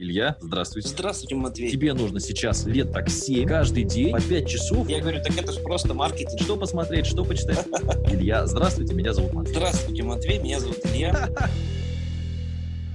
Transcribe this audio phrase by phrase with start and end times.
[0.00, 0.88] Илья, здравствуйте.
[0.90, 1.70] Здравствуйте, Матвей.
[1.72, 4.88] Тебе нужно сейчас лет так 7, каждый день по 5 часов.
[4.88, 6.40] Я говорю, так это же просто маркетинг.
[6.40, 7.66] Что посмотреть, что почитать?
[8.08, 9.54] Илья, здравствуйте, меня зовут Матвей.
[9.54, 11.28] Здравствуйте, Матвей, меня зовут Илья.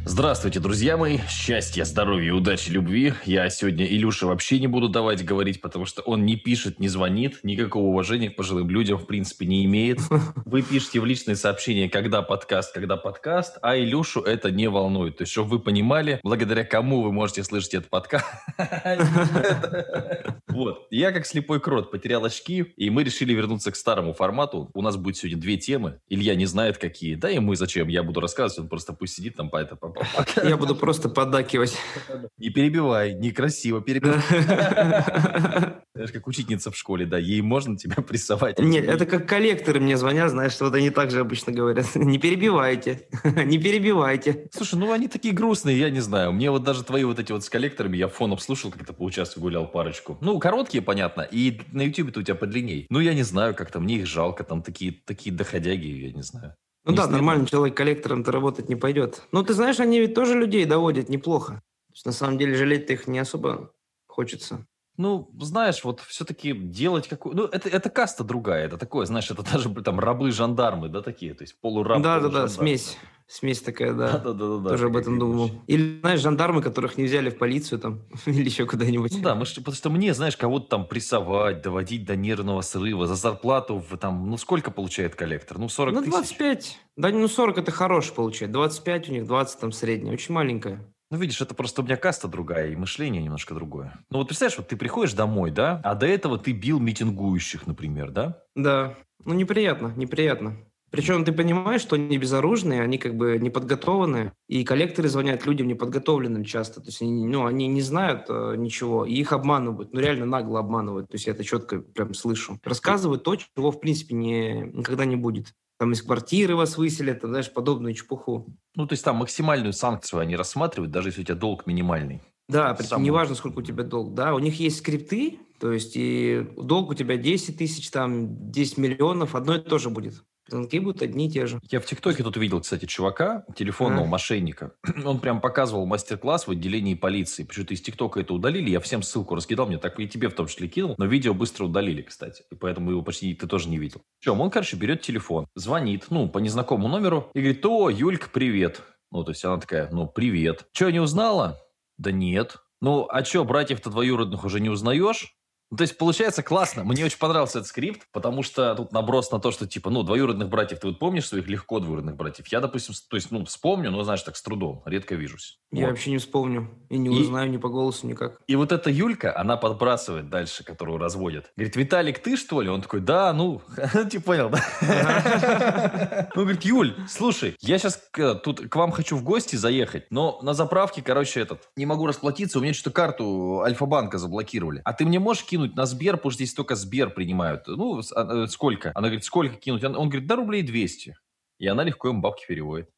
[0.06, 1.20] Здравствуйте, друзья мои.
[1.30, 3.14] Счастья, здоровья, удачи, любви.
[3.24, 7.40] Я сегодня Илюше вообще не буду давать говорить, потому что он не пишет, не звонит,
[7.44, 10.00] никакого уважения к пожилым людям, в принципе, не имеет.
[10.46, 15.18] Вы пишете в личные сообщения, когда подкаст, когда подкаст, а Илюшу это не волнует.
[15.18, 18.26] То есть, чтобы вы понимали, благодаря кому вы можете слышать этот подкаст.
[20.54, 20.86] Вот.
[20.92, 24.70] Я, как слепой крот, потерял очки, и мы решили вернуться к старому формату.
[24.76, 26.00] У нас будет сегодня две темы.
[26.10, 27.16] Илья не знает, какие.
[27.16, 27.88] Да и мы зачем?
[27.88, 29.64] Я буду рассказывать, он просто пусть сидит там по
[30.44, 31.78] я буду просто поддакивать.
[32.38, 34.20] Не перебивай, некрасиво перебивай.
[35.94, 38.60] Знаешь, как учительница в школе, да, ей можно тебя прессовать.
[38.60, 41.86] Нет, это как коллекторы мне звонят, знаешь, вот они так же обычно говорят.
[41.96, 44.48] Не перебивайте, не перебивайте.
[44.52, 46.34] Слушай, ну они такие грустные, я не знаю.
[46.34, 49.04] Мне вот даже твои вот эти вот с коллекторами, я фоном слушал, как то по
[49.04, 50.18] участку гулял парочку.
[50.22, 52.88] Ну, короткие, понятно, и на ютубе-то у тебя подлинней.
[52.90, 56.24] Ну, я не знаю, как там, мне их жалко, там такие, такие доходяги, я не
[56.24, 56.56] знаю.
[56.86, 59.24] Ну не да, нормальный человек коллектором-то работать не пойдет.
[59.32, 61.54] Но ты знаешь, они ведь тоже людей доводят неплохо.
[61.88, 63.74] То есть, на самом деле жалеть-то их не особо
[64.08, 64.66] хочется.
[64.98, 67.36] Ну, знаешь, вот все-таки делать какую...
[67.36, 71.44] Ну, это, это каста другая, это такое, знаешь, это даже там рабы-жандармы, да, такие, то
[71.44, 72.98] есть полураб, Да-да-да, смесь.
[73.26, 74.20] Смесь такая, да.
[74.20, 74.70] Да-да-да.
[74.70, 75.50] Тоже об этом думал.
[75.66, 79.14] Или, знаешь, жандармы, которых не взяли в полицию там или еще куда-нибудь.
[79.14, 83.16] Ну да, мы, потому что мне, знаешь, кого-то там прессовать, доводить до нервного срыва, за
[83.16, 85.58] зарплату в, там, ну сколько получает коллектор?
[85.58, 86.12] Ну 40 ну, тысяч?
[86.12, 86.80] Ну 25.
[86.98, 88.52] Да, ну 40 это хороший получает.
[88.52, 90.93] 25 у них, 20 там средняя, очень маленькая.
[91.14, 93.94] Ну, видишь, это просто у меня каста другая, и мышление немножко другое.
[94.10, 98.10] Ну, вот представляешь, вот ты приходишь домой, да, а до этого ты бил митингующих, например,
[98.10, 98.42] да?
[98.56, 98.96] Да.
[99.24, 100.58] Ну, неприятно, неприятно.
[100.90, 106.46] Причем ты понимаешь, что они безоружные, они как бы неподготовленные, и коллекторы звонят людям неподготовленным
[106.46, 110.26] часто, то есть они, ну, они не знают э, ничего, и их обманывают, ну реально
[110.26, 112.60] нагло обманывают, то есть я это четко прям слышу.
[112.64, 117.32] Рассказывают то, чего в принципе не, никогда не будет там из квартиры вас выселят, там,
[117.32, 118.48] знаешь, подобную чепуху.
[118.74, 122.22] Ну, то есть там максимальную санкцию они рассматривают, даже если у тебя долг минимальный.
[122.48, 123.04] Да, причем Сам...
[123.04, 126.94] неважно, сколько у тебя долг, да, у них есть скрипты, то есть и долг у
[126.94, 130.24] тебя 10 тысяч, там, 10 миллионов, одно и то же будет.
[130.48, 131.60] Звонки будут одни и те же.
[131.70, 134.10] Я в ТикТоке тут видел, кстати, чувака, телефонного а?
[134.10, 134.74] мошенника.
[135.06, 137.44] Он прям показывал мастер-класс в отделении полиции.
[137.44, 138.70] Почему-то из ТикТока это удалили.
[138.70, 140.96] Я всем ссылку раскидал, мне так и тебе в том числе кинул.
[140.98, 142.44] Но видео быстро удалили, кстати.
[142.52, 144.02] И поэтому его почти ты тоже не видел.
[144.20, 144.42] Чем?
[144.42, 148.82] Он, короче, берет телефон, звонит, ну, по незнакомому номеру и говорит, о, Юлька, привет.
[149.12, 150.66] Ну, то есть она такая, ну, привет.
[150.74, 151.60] Че, не узнала?
[151.98, 152.58] Да нет.
[152.82, 155.38] Ну, а что, братьев-то двоюродных уже не узнаешь?
[155.74, 156.84] Ну, то есть, получается классно.
[156.84, 160.48] Мне очень понравился этот скрипт, потому что тут наброс на то, что, типа, ну, двоюродных
[160.48, 162.46] братьев, ты вот помнишь своих легко двоюродных братьев?
[162.50, 165.58] Я, допустим, то есть, ну, вспомню, но, знаешь, так с трудом, редко вижусь.
[165.72, 165.94] Я вот.
[165.94, 168.40] вообще не вспомню и не узнаю и, ни по голосу никак.
[168.46, 171.52] И вот эта Юлька, она подбрасывает дальше, которую разводят.
[171.58, 172.70] Говорит, Виталик, ты что ли?
[172.70, 173.64] Он такой, да, ну,
[174.12, 176.30] ты понял, да?
[176.36, 178.00] Ну, говорит, Юль, слушай, я сейчас
[178.44, 182.60] тут к вам хочу в гости заехать, но на заправке, короче, этот, не могу расплатиться,
[182.60, 184.82] у меня что-то карту Альфа-банка заблокировали.
[184.86, 187.68] А ты мне можешь кинуть кинуть на Сбер, потому что здесь только Сбер принимают.
[187.68, 188.92] Ну, а, э, сколько?
[188.96, 189.84] Она говорит, сколько кинуть?
[189.84, 191.16] Он говорит, да рублей 200.
[191.60, 192.90] И она легко ему бабки переводит.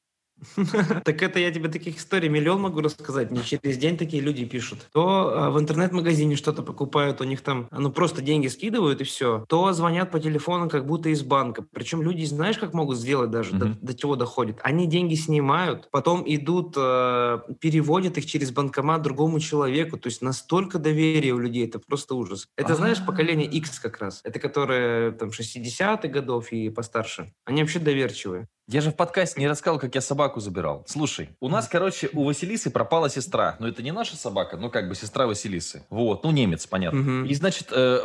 [1.04, 3.32] Так это я тебе таких историй миллион могу рассказать.
[3.32, 4.88] Не через день такие люди пишут.
[4.92, 9.46] То а, в интернет-магазине что-то покупают, у них там, ну просто деньги скидывают и все.
[9.48, 11.66] То звонят по телефону как будто из банка.
[11.72, 14.60] Причем люди, знаешь, как могут сделать даже, до, до чего доходит?
[14.64, 19.98] Они деньги снимают, потом идут, э, переводят их через банкомат другому человеку.
[19.98, 22.48] То есть настолько доверия у людей, это просто ужас.
[22.58, 22.78] Это, А-а-а.
[22.78, 24.22] знаешь, поколение X как раз.
[24.24, 27.34] Это которые там 60-х годов и постарше.
[27.46, 28.48] Они вообще доверчивые.
[28.68, 30.84] Я же в подкасте не рассказал, как я собаку забирал.
[30.88, 33.58] Слушай, у нас, короче, у Василисы пропала сестра.
[33.60, 35.86] Ну, это не наша собака, ну, как бы сестра Василисы.
[35.92, 37.22] Вот, ну, немец, понятно.
[37.22, 37.28] Угу.
[37.28, 38.00] И, значит, э,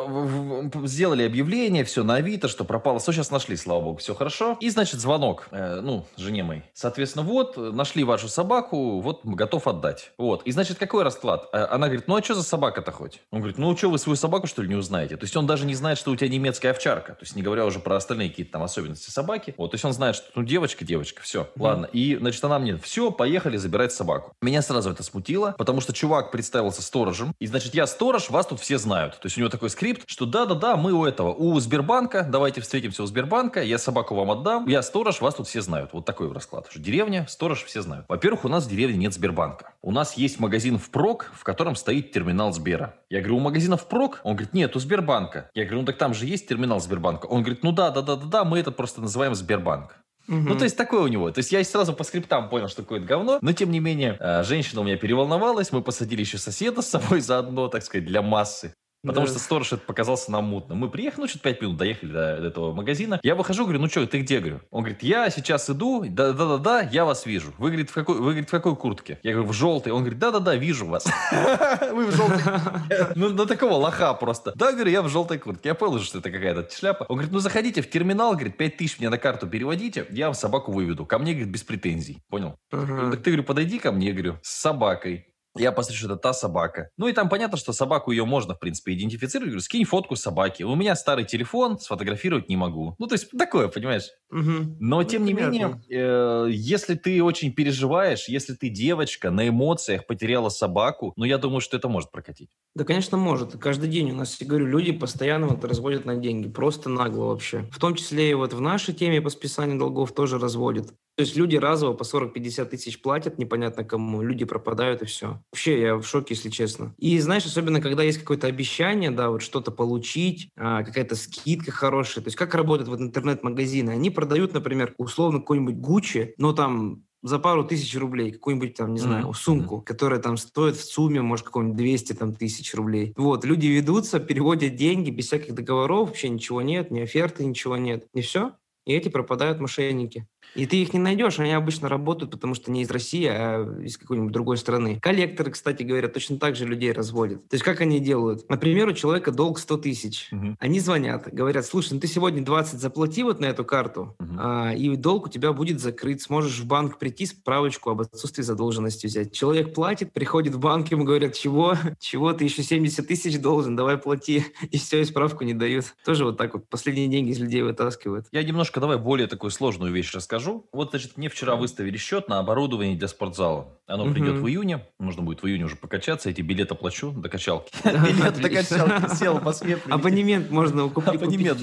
[0.85, 2.99] сделали объявление, все на Авито, что пропало.
[2.99, 4.59] Все, сейчас нашли, слава богу, все хорошо.
[4.61, 6.63] И, значит, звонок, э, ну, жене моей.
[6.75, 10.13] Соответственно, вот, нашли вашу собаку, вот, готов отдать.
[10.19, 10.43] Вот.
[10.43, 11.49] И, значит, какой расклад?
[11.55, 13.23] Э, она говорит, ну, а что за собака-то хоть?
[13.31, 15.17] Он говорит, ну, что, вы свою собаку, что ли, не узнаете?
[15.17, 17.15] То есть он даже не знает, что у тебя немецкая овчарка.
[17.15, 19.55] То есть не говоря уже про остальные какие-то там особенности собаки.
[19.57, 21.63] Вот, то есть он знает, что, ну, девочка, девочка, все, mm-hmm.
[21.63, 21.89] ладно.
[21.93, 24.33] И, значит, она мне, все, поехали забирать собаку.
[24.43, 28.59] Меня сразу это смутило, потому что чувак представился сторожем, и, значит, я сторож, вас тут
[28.61, 29.15] все знают.
[29.15, 33.05] То есть у него такой скрипт, что да-да-да, мы у этого, у Сбербанка, давайте встретимся
[33.05, 35.91] у Сбербанка, я собаку вам отдам, я сторож, вас тут все знают.
[35.93, 36.67] Вот такой расклад.
[36.69, 38.07] Что деревня, сторож, все знают.
[38.09, 39.73] Во-первых, у нас в деревне нет Сбербанка.
[39.83, 42.97] У нас есть магазин впрок, в котором стоит терминал Сбера.
[43.09, 44.21] Я говорю, у магазина впрок?
[44.25, 45.51] Он говорит, нет, у Сбербанка.
[45.55, 47.27] Я говорю, ну так там же есть терминал Сбербанка.
[47.27, 49.97] Он говорит, ну да, да, да, да, да, мы это просто называем Сбербанк.
[50.31, 51.31] Ну, то есть такое у него.
[51.31, 53.39] То есть я сразу по скриптам понял, что такое говно.
[53.43, 55.73] Но, тем не менее, э, женщина у меня переволновалась.
[55.73, 58.75] Мы посадили еще соседа с собой заодно, так сказать, для массы.
[59.03, 59.33] Потому Да.
[59.33, 60.77] что сторож это показался нам мутным.
[60.79, 63.19] Мы приехали, ну, что-то 5 минут доехали до, до этого магазина.
[63.23, 64.61] Я выхожу, говорю, ну что, ты где, говорю?
[64.71, 67.55] Он говорит, я сейчас иду, да-да-да, я вас вижу.
[67.59, 69.19] Вы, говорит, в какой, вы, говорит, в какой куртке?
[69.23, 69.93] Я говорю, в желтой.
[69.93, 71.07] Он говорит, да-да-да, вижу вас.
[71.93, 72.41] Вы в желтой.
[73.17, 74.53] Ну, на такого лоха просто.
[74.55, 75.71] Да, говорю, я в желтой куртке.
[75.71, 77.05] Я понял, что это какая-то шляпа.
[77.09, 80.35] Он говорит, ну, заходите в терминал, говорит, 5 тысяч мне на карту переводите, я вам
[80.35, 81.07] собаку выведу.
[81.07, 82.19] Ко мне, говорит, без претензий.
[82.29, 82.57] Понял?
[82.71, 85.27] Так ты, говорю, подойди ко мне, говорю, с собакой.
[85.57, 86.91] Я посмотрю, что это та собака.
[86.97, 89.49] Ну и там понятно, что собаку ее можно, в принципе, идентифицировать.
[89.51, 90.63] Говорю, скинь фотку собаки.
[90.63, 92.95] У меня старый телефон, сфотографировать не могу.
[92.99, 94.09] Ну, то есть такое, понимаешь?
[94.31, 94.77] Мгм.
[94.79, 95.53] Но, Ну, тем не понятно.
[95.53, 101.37] менее, э, если ты очень переживаешь, если ты девочка, на эмоциях потеряла собаку, ну, я
[101.39, 102.51] думаю, что это может прокатить.
[102.77, 103.53] Да, конечно, может.
[103.59, 106.49] Каждый день у нас, я говорю, люди постоянно вот разводят на деньги.
[106.49, 107.69] Просто нагло вообще.
[107.73, 110.95] В том числе и вот в нашей теме по списанию долгов тоже разводят.
[111.21, 115.39] То есть люди разово по 40-50 тысяч платят непонятно кому, люди пропадают и все.
[115.53, 116.95] Вообще я в шоке, если честно.
[116.97, 122.25] И знаешь, особенно когда есть какое-то обещание, да, вот что-то получить, а, какая-то скидка хорошая.
[122.25, 123.91] То есть как работают вот интернет-магазины?
[123.91, 129.01] Они продают, например, условно какой-нибудь Гуччи, но там за пару тысяч рублей какую-нибудь там, не
[129.01, 133.13] знаю, сумку, которая там стоит в сумме, может, какого-нибудь 200 там, тысяч рублей.
[133.19, 138.07] Вот, люди ведутся, переводят деньги без всяких договоров, вообще ничего нет, ни оферты, ничего нет.
[138.15, 138.55] И все.
[138.87, 140.27] И эти пропадают мошенники.
[140.55, 143.97] И ты их не найдешь, они обычно работают, потому что не из России, а из
[143.97, 144.99] какой-нибудь другой страны.
[145.01, 147.49] Коллекторы, кстати говоря, точно так же людей разводят.
[147.49, 148.49] То есть как они делают?
[148.49, 150.29] Например, у человека долг 100 тысяч.
[150.33, 150.57] Мгм.
[150.59, 154.37] Они звонят, говорят, слушай, ну ты сегодня 20 заплати вот на эту карту, Мгм.
[154.41, 156.21] а, и долг у тебя будет закрыт.
[156.23, 159.33] Сможешь в банк прийти, справочку об отсутствии задолженности взять.
[159.33, 161.75] Человек платит, приходит в банк, ему говорят, чего?
[162.01, 162.33] Чего?
[162.33, 164.45] Ты еще 70 тысяч должен, давай плати.
[164.71, 165.95] И все, и справку не дают.
[166.05, 168.27] Тоже вот так вот последние деньги из людей вытаскивают.
[168.33, 170.40] Я немножко давай более такую сложную вещь расскажу.
[170.73, 173.77] Вот, значит, мне вчера выставили счет на оборудование для спортзала.
[173.87, 174.15] Оно Мгм.
[174.15, 174.87] придет в июне.
[175.01, 176.31] Нужно будет в июне уже покачаться.
[176.31, 177.71] Эти билеты плачу до качалки.
[177.85, 179.77] Да, Билет до качалки сел Москве.
[179.77, 179.95] прилетел.
[179.99, 181.15] Абонемент можно купить.
[181.15, 181.59] Абонемент.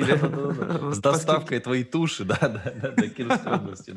[0.94, 3.94] С доставкой твоей туши, да, да, да, до Кировской области.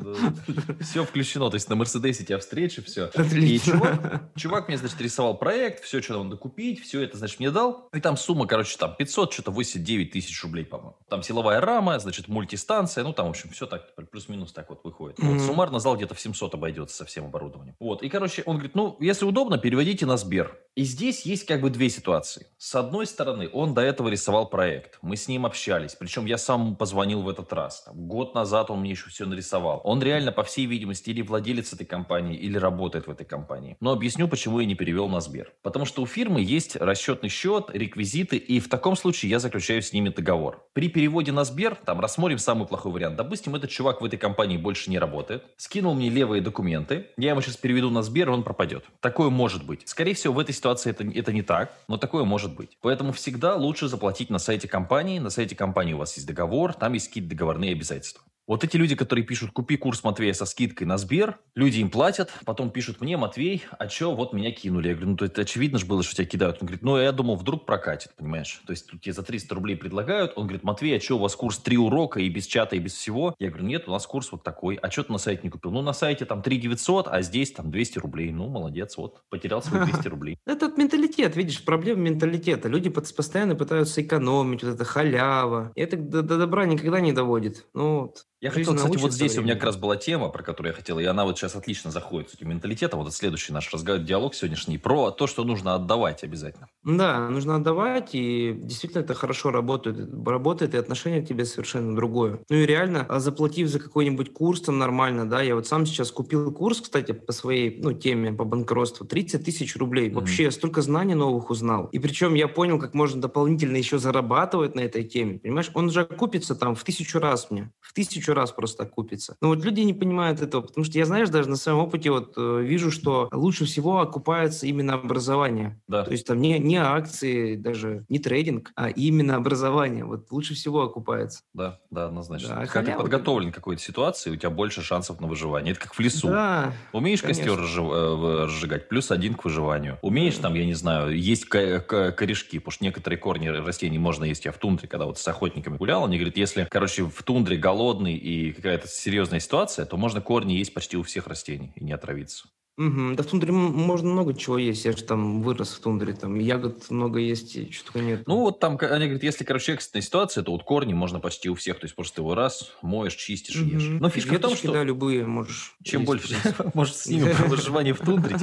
[0.81, 1.49] Все включено.
[1.49, 3.07] То есть на Мерседесе тебя встречу, все.
[3.33, 7.51] И чувак, чувак мне, значит, рисовал проект, все, что надо купить, все это, значит, мне
[7.51, 7.89] дал.
[7.93, 10.95] И там сумма, короче, там 500, что-то 89 тысяч рублей, по-моему.
[11.09, 15.19] Там силовая рама, значит, мультистанция, ну, там, в общем, все так, плюс-минус так вот выходит.
[15.19, 15.39] Вот, Мгм.
[15.39, 17.75] суммарно зал где-то в 700 обойдется со всем оборудованием.
[17.79, 20.57] Вот, и, короче, он говорит, ну, если удобно, переводите на Сбер.
[20.75, 22.47] И здесь есть как бы две ситуации.
[22.57, 24.99] С одной стороны, он до этого рисовал проект.
[25.01, 25.95] Мы с ним общались.
[25.95, 27.81] Причем я сам позвонил в этот раз.
[27.83, 29.81] Там, год назад он мне еще все нарисовал.
[29.83, 33.75] Он реально, по всей видимости, или владелец этой компании, или работает в этой компании.
[33.81, 35.51] Но объясню, почему я не перевел на Сбер.
[35.61, 39.91] Потому что у фирмы есть расчетный счет, реквизиты, и в таком случае я заключаю с
[39.91, 40.65] ними договор.
[40.71, 43.17] При переводе на Сбер, там, рассмотрим самый плохой вариант.
[43.17, 47.41] Допустим, этот чувак в этой компании больше не работает, скинул мне левые документы, я ему
[47.41, 48.85] сейчас переведу на Сбер, и он пропадет.
[48.99, 49.87] Такое может быть.
[49.87, 52.77] Скорее всего, в этой ситуации это, это не так, но такое может быть.
[52.81, 55.19] Поэтому всегда лучше заплатить на сайте компании.
[55.19, 58.23] На сайте компании у вас есть договор, там есть какие-то договорные обязательства.
[58.51, 62.33] Вот эти люди, которые пишут «Купи курс Матвея со скидкой на Сбер», люди им платят,
[62.43, 64.89] потом пишут мне «Матвей, а что, вот меня кинули».
[64.89, 66.57] Я говорю, ну, то это очевидно же было, что тебя кидают.
[66.59, 68.61] Он говорит, ну, я думал, вдруг прокатит, понимаешь?
[68.67, 70.33] То есть тут тебе за 300 рублей предлагают.
[70.35, 72.91] Он говорит, Матвей, а что, у вас курс три урока и без чата, и без
[72.93, 73.35] всего?
[73.39, 74.75] Я говорю, нет, у нас курс вот такой.
[74.75, 75.71] А что ты на сайте не купил?
[75.71, 78.31] Ну, на сайте там 3 900, а здесь там 200 рублей.
[78.31, 80.37] Ну, молодец, вот, потерял свои 200 рублей.
[80.45, 82.67] Это от менталитет, видишь, проблема менталитета.
[82.67, 85.71] Люди постоянно пытаются экономить, вот это халява.
[85.75, 87.65] И это до добра никогда не доводит.
[87.73, 88.25] Ну, вот.
[88.41, 90.75] Я Жизнь хотел, кстати, вот здесь у меня как раз была тема, про которую я
[90.75, 92.99] хотел, и она вот сейчас отлично заходит с этим менталитетом.
[92.99, 96.67] Вот это следующий наш разговор, диалог сегодняшний, про то, что нужно отдавать обязательно.
[96.83, 100.09] Да, нужно отдавать, и действительно это хорошо работает.
[100.25, 102.39] Работает, и отношение к тебе совершенно другое.
[102.49, 106.11] Ну и реально, а заплатив за какой-нибудь курс там нормально, да, я вот сам сейчас
[106.11, 110.09] купил курс, кстати, по своей, ну, теме, по банкротству, 30 тысяч рублей.
[110.09, 110.15] Мгм.
[110.15, 111.89] Вообще, столько знаний новых узнал.
[111.91, 115.69] И причем я понял, как можно дополнительно еще зарабатывать на этой теме, понимаешь?
[115.75, 119.35] Он уже окупится там в тысячу раз мне, в тысячу раз просто окупится.
[119.41, 122.33] Но вот люди не понимают этого, потому что я, знаешь, даже на своем опыте вот
[122.37, 125.79] э, вижу, что лучше всего окупается именно образование.
[125.87, 126.03] Да.
[126.03, 130.05] То есть там не, не акции, даже не трейдинг, а именно образование.
[130.05, 131.41] Вот лучше всего окупается.
[131.53, 132.49] Да, да, однозначно.
[132.49, 135.71] Да, Когда ты подготовлен к какой-то ситуации, у тебя больше шансов на выживание.
[135.71, 136.27] Это как в лесу.
[136.27, 137.43] Да, Умеешь конечно.
[137.45, 139.97] костер разжи- э, разжигать, плюс один к выживанию.
[140.01, 144.23] Умеешь там, я не знаю, есть ко- ко- корешки, потому что некоторые корни растений можно
[144.25, 144.45] есть.
[144.45, 148.15] Я в тундре, когда вот с охотниками гулял, они говорят, если, короче, в тундре голодный
[148.21, 152.47] и какая-то серьезная ситуация, то можно корни есть почти у всех растений и не отравиться.
[152.81, 153.15] Угу.
[153.15, 154.85] Да в тундре можно много чего есть.
[154.85, 158.23] Я же там вырос в тундре, там ягод много есть, и что только нет.
[158.25, 161.55] Ну, вот там, они говорят, если, короче, экстренная ситуация, то вот корни можно почти у
[161.55, 161.79] всех.
[161.79, 163.69] То есть просто его раз, моешь, чистишь, угу.
[163.69, 163.99] ешь.
[163.99, 164.73] Но фишка Веточки, в том, что...
[164.73, 165.75] да, любые можешь.
[165.83, 166.35] Чем больше,
[166.73, 168.35] может, снимем про выживание в тундре.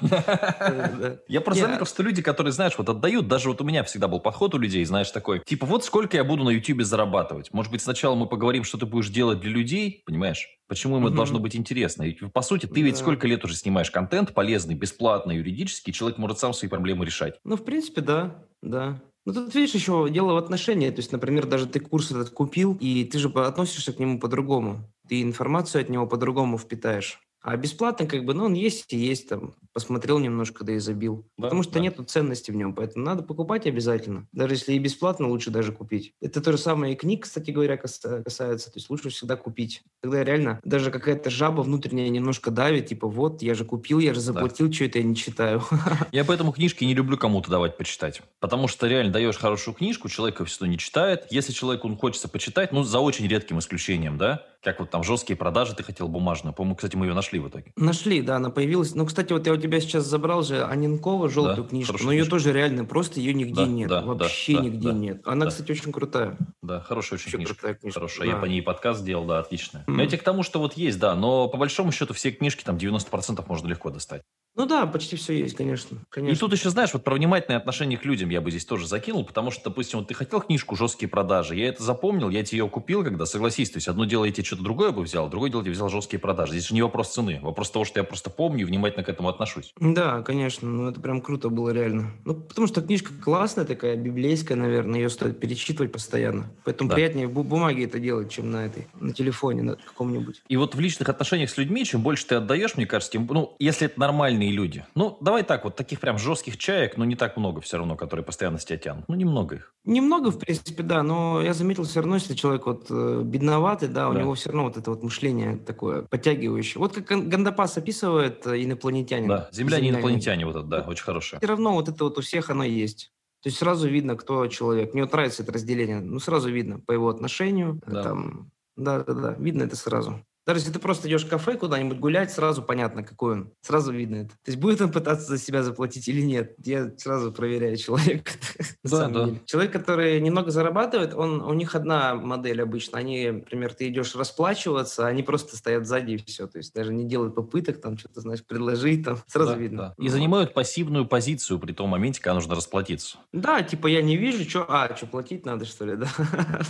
[1.28, 4.18] Я просто заметил, что люди, которые, знаешь, вот отдают, даже вот у меня всегда был
[4.18, 7.52] подход у людей, знаешь, такой, типа, вот сколько я буду на YouTube зарабатывать.
[7.52, 10.48] Может быть, сначала мы поговорим, что ты будешь делать для людей, понимаешь?
[10.68, 12.04] Почему им это должно быть интересно?
[12.32, 16.52] По сути, ты ведь сколько лет уже снимаешь контент полезный, бесплатный, юридический, человек может сам
[16.52, 17.38] свои проблемы решать.
[17.44, 19.00] Ну, в принципе, да, да.
[19.24, 20.88] Ну, тут, видишь, еще дело в отношении.
[20.90, 24.88] То есть, например, даже ты курс этот купил, и ты же относишься к нему по-другому.
[25.08, 27.20] Ты информацию от него по-другому впитаешь.
[27.46, 31.28] А бесплатно, как бы, ну, он есть и есть, там, посмотрел немножко, да и забил.
[31.38, 31.80] Да, Потому что да.
[31.80, 34.26] нету ценности в нем, поэтому надо покупать обязательно.
[34.32, 36.12] Даже если и бесплатно, лучше даже купить.
[36.20, 38.72] Это то же самое и книг, кстати говоря, касается.
[38.72, 39.84] То есть лучше всегда купить.
[40.02, 44.18] Тогда реально даже какая-то жаба внутренняя немножко давит, типа, вот, я же купил, я же
[44.18, 44.72] заплатил, да.
[44.72, 45.62] что это я не читаю.
[46.10, 48.22] Я поэтому книжки не люблю кому-то давать почитать.
[48.40, 51.26] Потому что реально даешь хорошую книжку, человек все не читает.
[51.30, 55.76] Если человеку хочется почитать, ну, за очень редким исключением, да, как вот там жесткие продажи,
[55.76, 56.52] ты хотел бумажную.
[56.52, 57.70] По-моему, кстати, мы ее нашли в итоге.
[57.76, 58.96] Нашли, да, она появилась.
[58.96, 62.22] Ну, кстати, вот я у тебя сейчас забрал же Анинкова желтую да, книжку, но ее
[62.22, 62.30] книжка.
[62.30, 63.88] тоже реально просто ее нигде да, нет.
[63.88, 65.22] Да, Вообще да, нигде да, нет.
[65.24, 65.50] Она, да.
[65.52, 66.36] кстати, очень крутая.
[66.62, 67.54] Да, хорошая очень книжка.
[67.54, 68.00] Крутая книжка.
[68.00, 68.26] Хорошая.
[68.26, 68.34] Да.
[68.34, 69.82] Я по ней подкаст сделал, да, отличная.
[69.82, 69.92] Mm.
[69.92, 72.64] Но я тебе к тому, что вот есть, да, но по большому счету все книжки
[72.64, 74.22] там 90% можно легко достать.
[74.56, 76.34] Ну да, почти все есть, конечно, конечно.
[76.34, 79.22] И тут еще, знаешь, вот про внимательное отношение к людям я бы здесь тоже закинул,
[79.24, 82.68] потому что, допустим, вот ты хотел книжку «Жесткие продажи», я это запомнил, я тебе ее
[82.68, 85.62] купил, когда, согласись, то есть одно дело я тебе что-то другое бы взял, другое дело
[85.62, 86.52] я взял «Жесткие продажи».
[86.52, 89.28] Здесь же не вопрос цены, вопрос того, что я просто помню и внимательно к этому
[89.28, 89.74] отношусь.
[89.78, 92.12] Да, конечно, ну это прям круто было реально.
[92.24, 96.50] Ну, потому что книжка классная такая, библейская, наверное, ее стоит перечитывать постоянно.
[96.64, 96.94] Поэтому да.
[96.94, 100.42] приятнее в бумаге это делать, чем на этой, на телефоне, на каком-нибудь.
[100.48, 103.54] И вот в личных отношениях с людьми, чем больше ты отдаешь, мне кажется, тем, ну,
[103.58, 104.00] если это
[104.46, 107.78] нормальные люди, ну, давай так, вот таких прям жестких чаек, но не так много все
[107.78, 109.04] равно, которые постоянно с тебя тянут.
[109.08, 109.74] Ну, немного их.
[109.84, 114.08] Немного, в принципе, да, но я заметил все равно, если человек вот э, бедноватый, да,
[114.08, 114.20] у да.
[114.20, 116.80] него все равно вот это вот мышление такое подтягивающее.
[116.80, 119.28] Вот как Гандапас описывает э, инопланетянин.
[119.28, 121.40] Да, земляне, инопланетяне, вот это, да, очень хорошее.
[121.40, 123.12] Все равно вот это вот у всех оно есть.
[123.42, 124.92] То есть сразу видно, кто человек.
[124.92, 126.00] Мне вот нравится это разделение.
[126.00, 127.80] Ну, сразу видно по его отношению.
[127.86, 128.02] Да.
[128.02, 130.20] Там, да, да, да, видно это сразу.
[130.46, 133.52] Даже если ты просто идешь в кафе куда-нибудь гулять, сразу понятно, какой он.
[133.62, 134.30] Сразу видно это.
[134.30, 136.54] То есть будет он пытаться за себя заплатить или нет.
[136.64, 138.30] Я сразу проверяю человека.
[138.84, 139.30] Да, да.
[139.46, 142.98] Человек, который немного зарабатывает, он, у них одна модель обычно.
[142.98, 146.46] Они, например, ты идешь расплачиваться, они просто стоят сзади и все.
[146.46, 149.18] То есть даже не делают попыток там что-то, знаешь, предложить там.
[149.26, 149.94] Сразу да, видно.
[149.98, 150.04] Да.
[150.04, 153.18] И занимают пассивную позицию при том моменте, когда нужно расплатиться.
[153.32, 154.66] Да, типа я не вижу, что...
[154.68, 156.08] А, что, платить надо, что ли, да?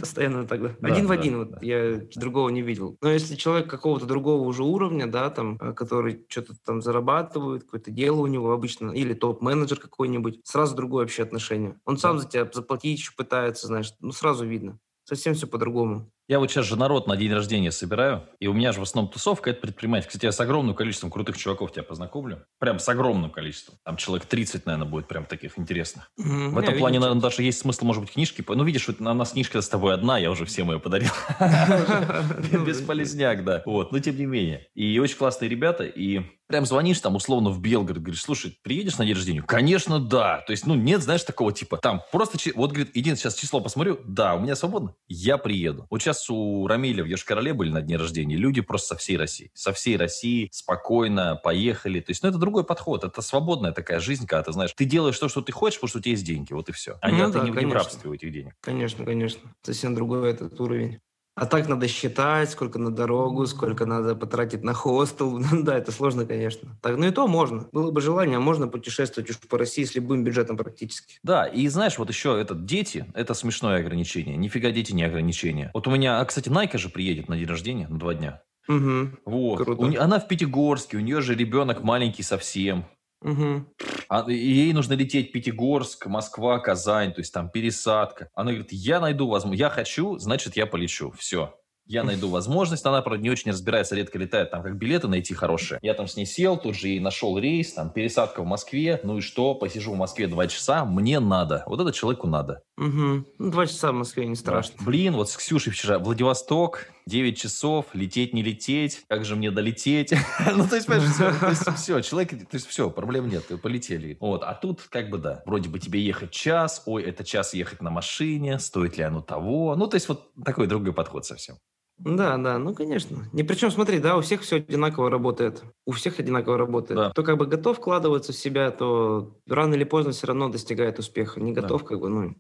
[0.01, 0.71] Постоянно тогда.
[0.81, 1.33] Да, один да, в один.
[1.33, 1.39] Да.
[1.39, 2.97] Вот, я другого не видел.
[3.03, 7.91] Но если человек какого-то другого уже уровня, да, там, э, который что-то там зарабатывает, какое-то
[7.91, 11.79] дело у него обычно, или топ-менеджер какой-нибудь, сразу другое вообще отношение.
[11.85, 14.79] Он сам за тебя заплатить еще пытается, знаешь, ну, сразу видно.
[15.05, 16.11] Совсем все по-другому.
[16.29, 19.13] Я вот сейчас же народ на день рождения собираю, и у меня же в основном
[19.13, 20.09] тусовка– это предприниматель.
[20.09, 22.45] Кстати, я с огромным количеством крутых чуваков тебя познакомлю.
[22.59, 23.77] Прям с огромным количеством.
[23.85, 26.11] Там человек 30, наверное, будет прям таких интересных.
[26.19, 26.49] Mm-hmm.
[26.49, 28.45] В этом я плане, наверное, даже есть смысл, может быть, книжки.
[28.49, 31.11] Ну, видишь, вот у нас книжка с тобой одна, я уже всем ее подарил.
[32.67, 33.63] Бесполезняк, да.
[33.65, 34.67] Вот, но тем не менее.
[34.75, 39.05] И очень классные ребята, и прям звонишь там условно в Белгород, говоришь, слушай, приедешь на
[39.05, 39.43] день рождения?
[39.43, 40.43] Конечно, да.
[40.47, 44.01] То есть, ну, нет, знаешь, такого типа, там, просто, вот, говорит, иди сейчас число посмотрю,
[44.05, 45.87] да, у меня свободно, я приеду.
[45.91, 49.51] Вот сейчас у Рамиля в Йошкар-Оле были на дне рождения люди просто со всей России.
[49.55, 52.01] Со всей России спокойно поехали.
[52.01, 55.19] То есть, ну, это другой подход, это свободная такая жизнь, когда ты знаешь, ты делаешь
[55.19, 56.99] то, что ты хочешь, потому что у тебя есть деньги, вот и все.
[57.01, 58.55] А ну, да, ты не, не в рабстве у этих денег.
[58.61, 59.55] Конечно, конечно.
[59.63, 61.01] Совсем другой этот уровень.
[61.37, 65.39] А так надо считать, сколько на дорогу, сколько надо потратить на хостел.
[65.53, 66.79] да, это сложно, конечно.
[66.81, 67.69] Так, ну и то можно.
[67.73, 71.19] Было бы желание, можно путешествовать уж по России с любым бюджетом практически.
[71.23, 74.39] Да, и знаешь, вот еще этот дети, это смешное ограничение.
[74.39, 75.71] Нифига дети не ограничение.
[75.75, 78.43] Вот у меня, а, кстати, Найка же приедет на день рождения на два дня.
[78.67, 79.09] Угу.
[79.27, 79.57] Вот.
[79.59, 79.83] Круто.
[79.83, 82.87] У, она в Пятигорске, у нее же ребенок маленький совсем.
[83.27, 83.67] Угу.
[84.09, 88.31] А, ей нужно лететь Пятигорск, Москва, Казань, то есть там пересадка.
[88.35, 91.13] Она говорит, я найду возможность, я хочу, значит, я полечу.
[91.19, 91.55] Все.
[91.89, 92.85] Я найду возможность.
[92.85, 95.79] Она, правда, не очень разбирается, редко летает, там, как билеты найти хорошие.
[95.83, 99.01] Я там с ней сел, тут же ей нашел рейс, там, пересадка в Москве.
[99.05, 101.63] Ну и что, посижу в Москве два часа, мне надо.
[101.67, 102.63] Вот это человеку надо.
[102.79, 103.25] Угу.
[103.39, 104.75] два часа в Москве не страшно.
[104.79, 104.85] Да.
[104.85, 110.13] Блин, вот с Ксюшей вчера Владивосток, 9 часов, лететь, не лететь, как же мне долететь?
[110.55, 114.19] ну, то есть, понимаешь, все, человек, то есть, все, проблем нет, полетели.
[114.21, 117.81] Вот, а тут, как бы, да, вроде бы тебе ехать час, ой, это час ехать
[117.81, 119.75] на машине, стоит ли оно того?
[119.75, 121.57] Ну, то есть, вот такой другой подход совсем.
[121.99, 123.27] Да, да, ну конечно.
[123.33, 125.65] Не причем, смотри, да, у всех все одинаково работает.
[125.87, 126.99] У всех одинаково работает.
[127.01, 127.11] Да.
[127.11, 131.41] Кто как бы готов вкладываться в себя, то рано или поздно все равно достигает успеха.
[131.41, 131.63] Не Да.
[131.63, 132.35] готов, как бы, ну,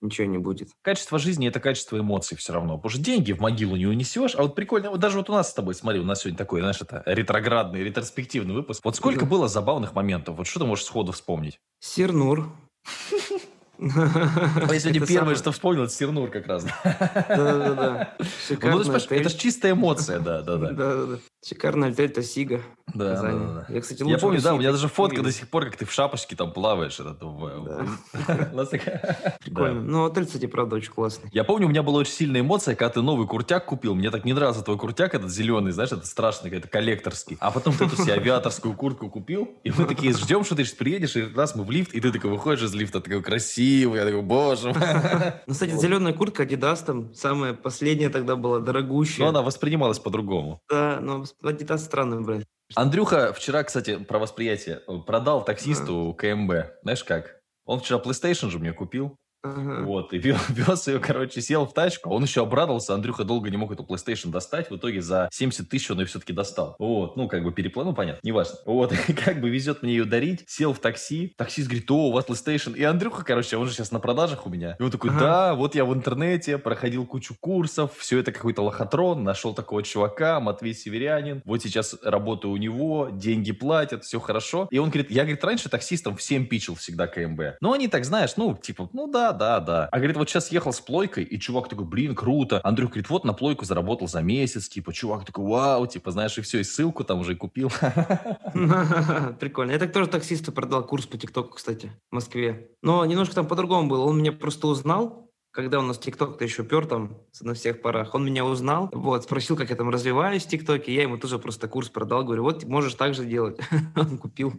[0.00, 0.70] ничего не будет.
[0.82, 2.76] Качество жизни– это качество эмоций все равно.
[2.76, 4.34] Потому что деньги в могилу не унесешь.
[4.34, 6.60] А вот прикольно, вот даже вот у нас с тобой, смотри, у нас сегодня такой,
[6.60, 8.80] знаешь, это ретроградный, ретроспективный выпуск.
[8.84, 9.26] Вот сколько Да.
[9.26, 10.36] было забавных моментов?
[10.36, 11.58] Вот что ты можешь сходу вспомнить?
[11.80, 12.52] Сирнур.
[13.80, 16.64] А я сегодня Это первое, что вспомнил, это Сернур как раз.
[16.84, 18.14] Да-да-да.
[18.60, 20.70] Ну, это же чистая эмоция, да, да, да.
[20.72, 21.18] Да-да-да.
[21.46, 22.60] Шикарный отель Тосига.
[22.92, 23.66] Да, да, да.
[23.68, 25.92] Я, кстати, Я помню, да, у меня даже фотка до сих пор, как ты в
[25.92, 26.98] шапочке там плаваешь.
[27.00, 29.80] Это, такая- Прикольно.
[29.80, 31.30] Ну, отель, кстати, правда, очень классный.
[31.32, 33.94] Я помню, у меня была очень сильная эмоция, когда ты новый куртяк купил.
[33.94, 37.38] Мне так не нравился твой куртяк, этот зеленый, знаешь, это страшный, это коллекторский.
[37.40, 41.16] А потом ты эту себе авиаторскую куртку купил, и мы такие ждем, что ты приедешь,
[41.16, 44.22] и раз мы в лифт, и ты такой выходишь из лифта, такой красивый, я такой,
[44.22, 44.76] боже мой.
[45.46, 49.24] Ну, кстати, зеленая куртка Adidas там самая последняя тогда была, дорогущая.
[49.24, 50.60] Но она воспринималась по-другому.
[50.68, 52.44] Да, но Adidas странный бренд.
[52.74, 56.52] Андрюха вчера, кстати, про восприятие, продал таксисту КМБ.
[56.82, 57.40] Знаешь как?
[57.64, 59.16] Он вчера PlayStation же мне купил.
[59.42, 59.84] Ага.
[59.84, 60.38] Вот, и вез
[60.86, 62.10] ее, короче, сел в тачку.
[62.10, 64.70] Он еще обрадовался, Андрюха долго не мог эту PlayStation достать.
[64.70, 66.76] В итоге за 70 тысяч он ее все-таки достал.
[66.78, 68.56] Вот, ну, как бы перепланул, понятно, неважно.
[68.66, 70.44] Вот, и как бы везет мне ее дарить.
[70.46, 71.34] Сел в такси.
[71.36, 72.76] Таксист говорит, о, у вас PlayStation.
[72.76, 74.76] И Андрюха, короче, он же сейчас на продажах у меня.
[74.78, 75.20] И он такой, Ага.
[75.20, 77.92] да, вот я в интернете проходил кучу курсов.
[77.96, 79.24] Все это какой-то лохотрон.
[79.24, 81.42] Нашел такого чувака, Матвей Северянин.
[81.44, 84.68] Вот сейчас работаю у него, деньги платят, все хорошо.
[84.70, 87.40] И он говорит, я, говорит, раньше таксистам всем пичил всегда КМБ.
[87.60, 89.88] Но они так, знаешь, ну, типа, ну да, да, да.
[89.90, 92.60] А говорит, вот сейчас ехал с плойкой, и чувак такой, блин, круто.
[92.64, 96.40] Андрюх говорит, вот на плойку заработал за месяц, типа, чувак такой, вау, типа, знаешь, и
[96.40, 97.70] все, и ссылку там уже и купил.
[99.40, 99.72] Прикольно.
[99.72, 102.70] Я так тоже таксисту продал курс по ТикТоку, кстати, в Москве.
[102.82, 104.04] Но немножко там по-другому было.
[104.04, 108.14] Он меня просто узнал, когда у нас ТикТок-то еще пер там на всех парах.
[108.14, 110.94] Он меня узнал, вот, спросил, как я там развиваюсь в ТикТоке.
[110.94, 112.24] Я ему тоже просто курс продал.
[112.24, 113.58] Говорю, вот можешь так же делать.
[113.96, 114.52] Он купил,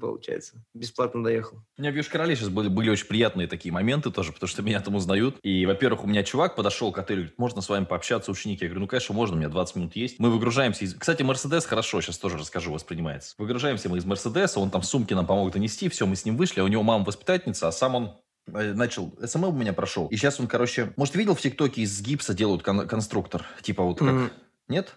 [0.00, 0.64] получается.
[0.74, 1.58] Бесплатно доехал.
[1.76, 4.80] У меня в Йошкар-Оле сейчас были, были очень приятные такие моменты тоже, потому что меня
[4.80, 5.36] там узнают.
[5.42, 8.64] И, во-первых, у меня чувак подошел к отелю, говорит, можно с вами пообщаться, ученики?
[8.64, 10.18] Я говорю, ну, конечно, можно, у меня 20 минут есть.
[10.18, 10.94] Мы выгружаемся из...
[10.94, 13.34] Кстати, Мерседес хорошо, сейчас тоже расскажу, воспринимается.
[13.38, 16.60] Выгружаемся мы из Мерседеса, он там сумки нам помогут донести, все, мы с ним вышли,
[16.60, 18.12] а у него мама воспитательница, а сам он
[18.52, 20.06] начал, СМЛ у меня прошел.
[20.08, 23.44] И сейчас он, короче, может, видел в ТикТоке из гипса делают кон- конструктор?
[23.62, 24.08] Типа вот как...
[24.08, 24.30] М,
[24.68, 24.96] Нет?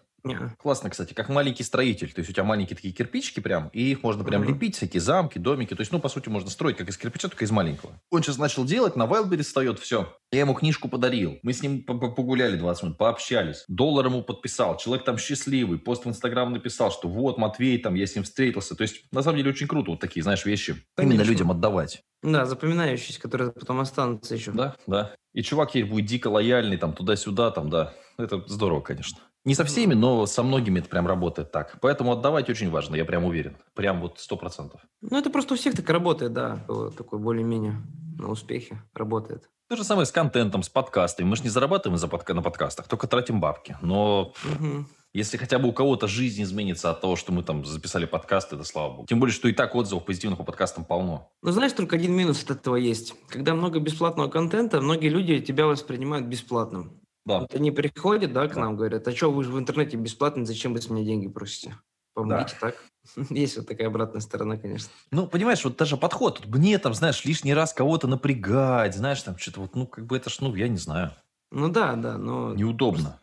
[0.58, 2.12] Классно, кстати, как маленький строитель.
[2.12, 4.54] То есть у тебя маленькие такие кирпичики прям, и их можно прям Мгм.
[4.54, 5.76] лепить, всякие замки, домики.
[5.76, 8.00] То есть, ну, по сути, можно строить как из кирпича, только из маленького.
[8.10, 10.16] Он сейчас начал делать, на Wildberries встает, все.
[10.32, 11.40] Я ему книжку подарил.
[11.44, 13.66] Мы с ним по- по- погуляли 20 минут, пообщались.
[13.68, 14.78] Доллар ему подписал.
[14.78, 15.78] Человек там счастливый.
[15.80, 18.76] Пост в Инстаграм написал, что вот, Матвей, там, я с ним встретился.
[18.76, 20.72] То есть, на самом деле, очень круто вот такие, знаешь, вещи.
[20.98, 21.24] Именно Конечно.
[21.32, 22.02] людям отдавать.
[22.24, 24.52] Да, запоминающиеся, которые потом останутся еще.
[24.52, 25.16] Да, да.
[25.34, 27.94] И чувак ей будет дико лояльный, там, туда-сюда, там, да.
[28.18, 29.18] Это здорово, конечно.
[29.44, 31.78] Не со всеми, но со многими это прям работает так.
[31.82, 33.58] Поэтому отдавать очень важно, я прям уверен.
[33.74, 34.82] Прям вот сто процентов.
[35.02, 36.64] Ну, это просто у всех так работает, да.
[36.98, 37.82] Такой более-менее
[38.20, 39.50] на успехе работает.
[39.68, 41.28] То же самое с контентом, с подкастами.
[41.28, 43.78] Мы же не зарабатываем за подка- на подкастах, только тратим бабки.
[43.82, 44.88] Но Мгм.
[45.14, 48.66] если хотя бы у кого-то жизнь изменится от того, что мы там записали подкаст, это
[48.66, 49.06] слава богу.
[49.08, 51.32] Тем более, что и так отзывов позитивных по подкастам полно.
[51.42, 53.16] Но знаешь, только один минус от этого есть.
[53.30, 57.00] Когда много бесплатного контента, многие люди тебя воспринимают бесплатным.
[57.26, 57.40] Да.
[57.40, 58.62] Вот они приходят, да, к Да.
[58.62, 61.78] нам, говорят, а что, вы же в интернете бесплатно, зачем вы с меня деньги просите?
[62.14, 62.76] Помогите так.
[63.30, 64.90] Есть вот такая обратная сторона, конечно.
[65.12, 66.40] Ну, понимаешь, вот даже подход.
[66.40, 70.18] Тут мне там, знаешь, лишний раз кого-то напрягать, знаешь, там что-то вот, ну, как бы
[70.18, 71.12] это ж, ну, я не знаю,
[71.52, 73.20] Ну да, да, но неудобно.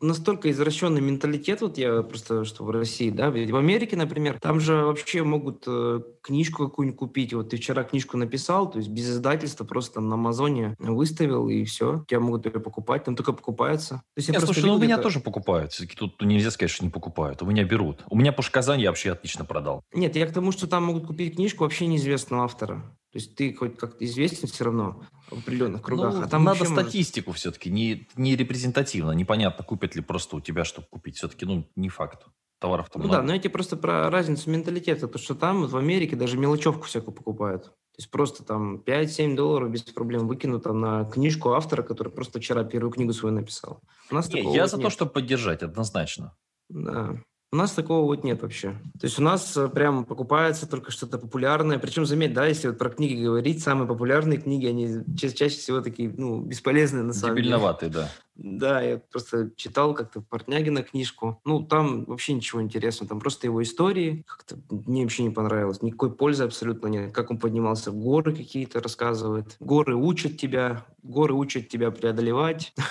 [0.00, 4.60] Настолько извращенный менталитет, вот я просто, что в России, да, ведь в Америке, например, там
[4.60, 7.32] же вообще могут э, книжку какую-нибудь купить.
[7.32, 11.64] Вот ты вчера книжку написал, то есть без издательства просто там на Амазоне выставил, и
[11.64, 13.96] все, тебя могут ее покупать, там только покупаются.
[13.96, 15.72] То есть я Нет, слушай, ну, у меня это- тоже покупают.
[15.96, 17.42] Тут нельзя сказать, что не покупают.
[17.42, 18.04] У меня берут.
[18.08, 19.82] У меня Пуш Казань я вообще отлично продал.
[19.94, 22.82] Нет, я к тому, что там могут купить книжку вообще неизвестного автора.
[23.12, 26.14] То есть ты хоть как-то известен все равно в определенных кругах.
[26.14, 29.12] Ну, а там надо может- статистику все-таки, не, не репрезентативно.
[29.12, 31.16] Непонятно, купят ли просто у тебя, чтобы купить.
[31.16, 32.26] Все-таки, ну, не факт.
[32.58, 33.20] Товаров там Ну много.
[33.22, 36.38] да, но я тебе просто про разницу менталитета, то что там вот в Америке даже
[36.38, 37.64] мелочевку всякую покупают.
[37.64, 42.38] То есть просто там 5-7 долларов без проблем выкинут там на книжку автора, который просто
[42.38, 43.80] вчера первую книгу свою написал.
[44.10, 44.92] У нас Не, я вот за то, нет.
[44.92, 46.34] чтобы поддержать, однозначно.
[46.70, 47.16] Да.
[47.54, 48.70] У нас такого вот нет вообще.
[48.98, 51.78] То есть у нас э, прям покупается только что-то популярное.
[51.78, 55.82] Причем, заметь, да, если вот про книги говорить, самые популярные книги, они ча- чаще всего
[55.82, 57.48] такие, ну, бесполезные на самом деле.
[57.48, 58.08] Дебильноватый, да.
[58.34, 61.40] Да, я просто читал как-то Портнягина книжку.
[61.44, 63.08] Ну, там вообще ничего интересного.
[63.10, 64.24] Там просто его истории.
[64.26, 65.82] Как-то мне вообще не понравилось.
[65.82, 67.12] Никакой пользы абсолютно нет.
[67.12, 69.56] Как он поднимался в горы какие-то рассказывает.
[69.60, 70.86] Горы учат тебя.
[71.02, 72.72] Горы учат тебя преодолевать.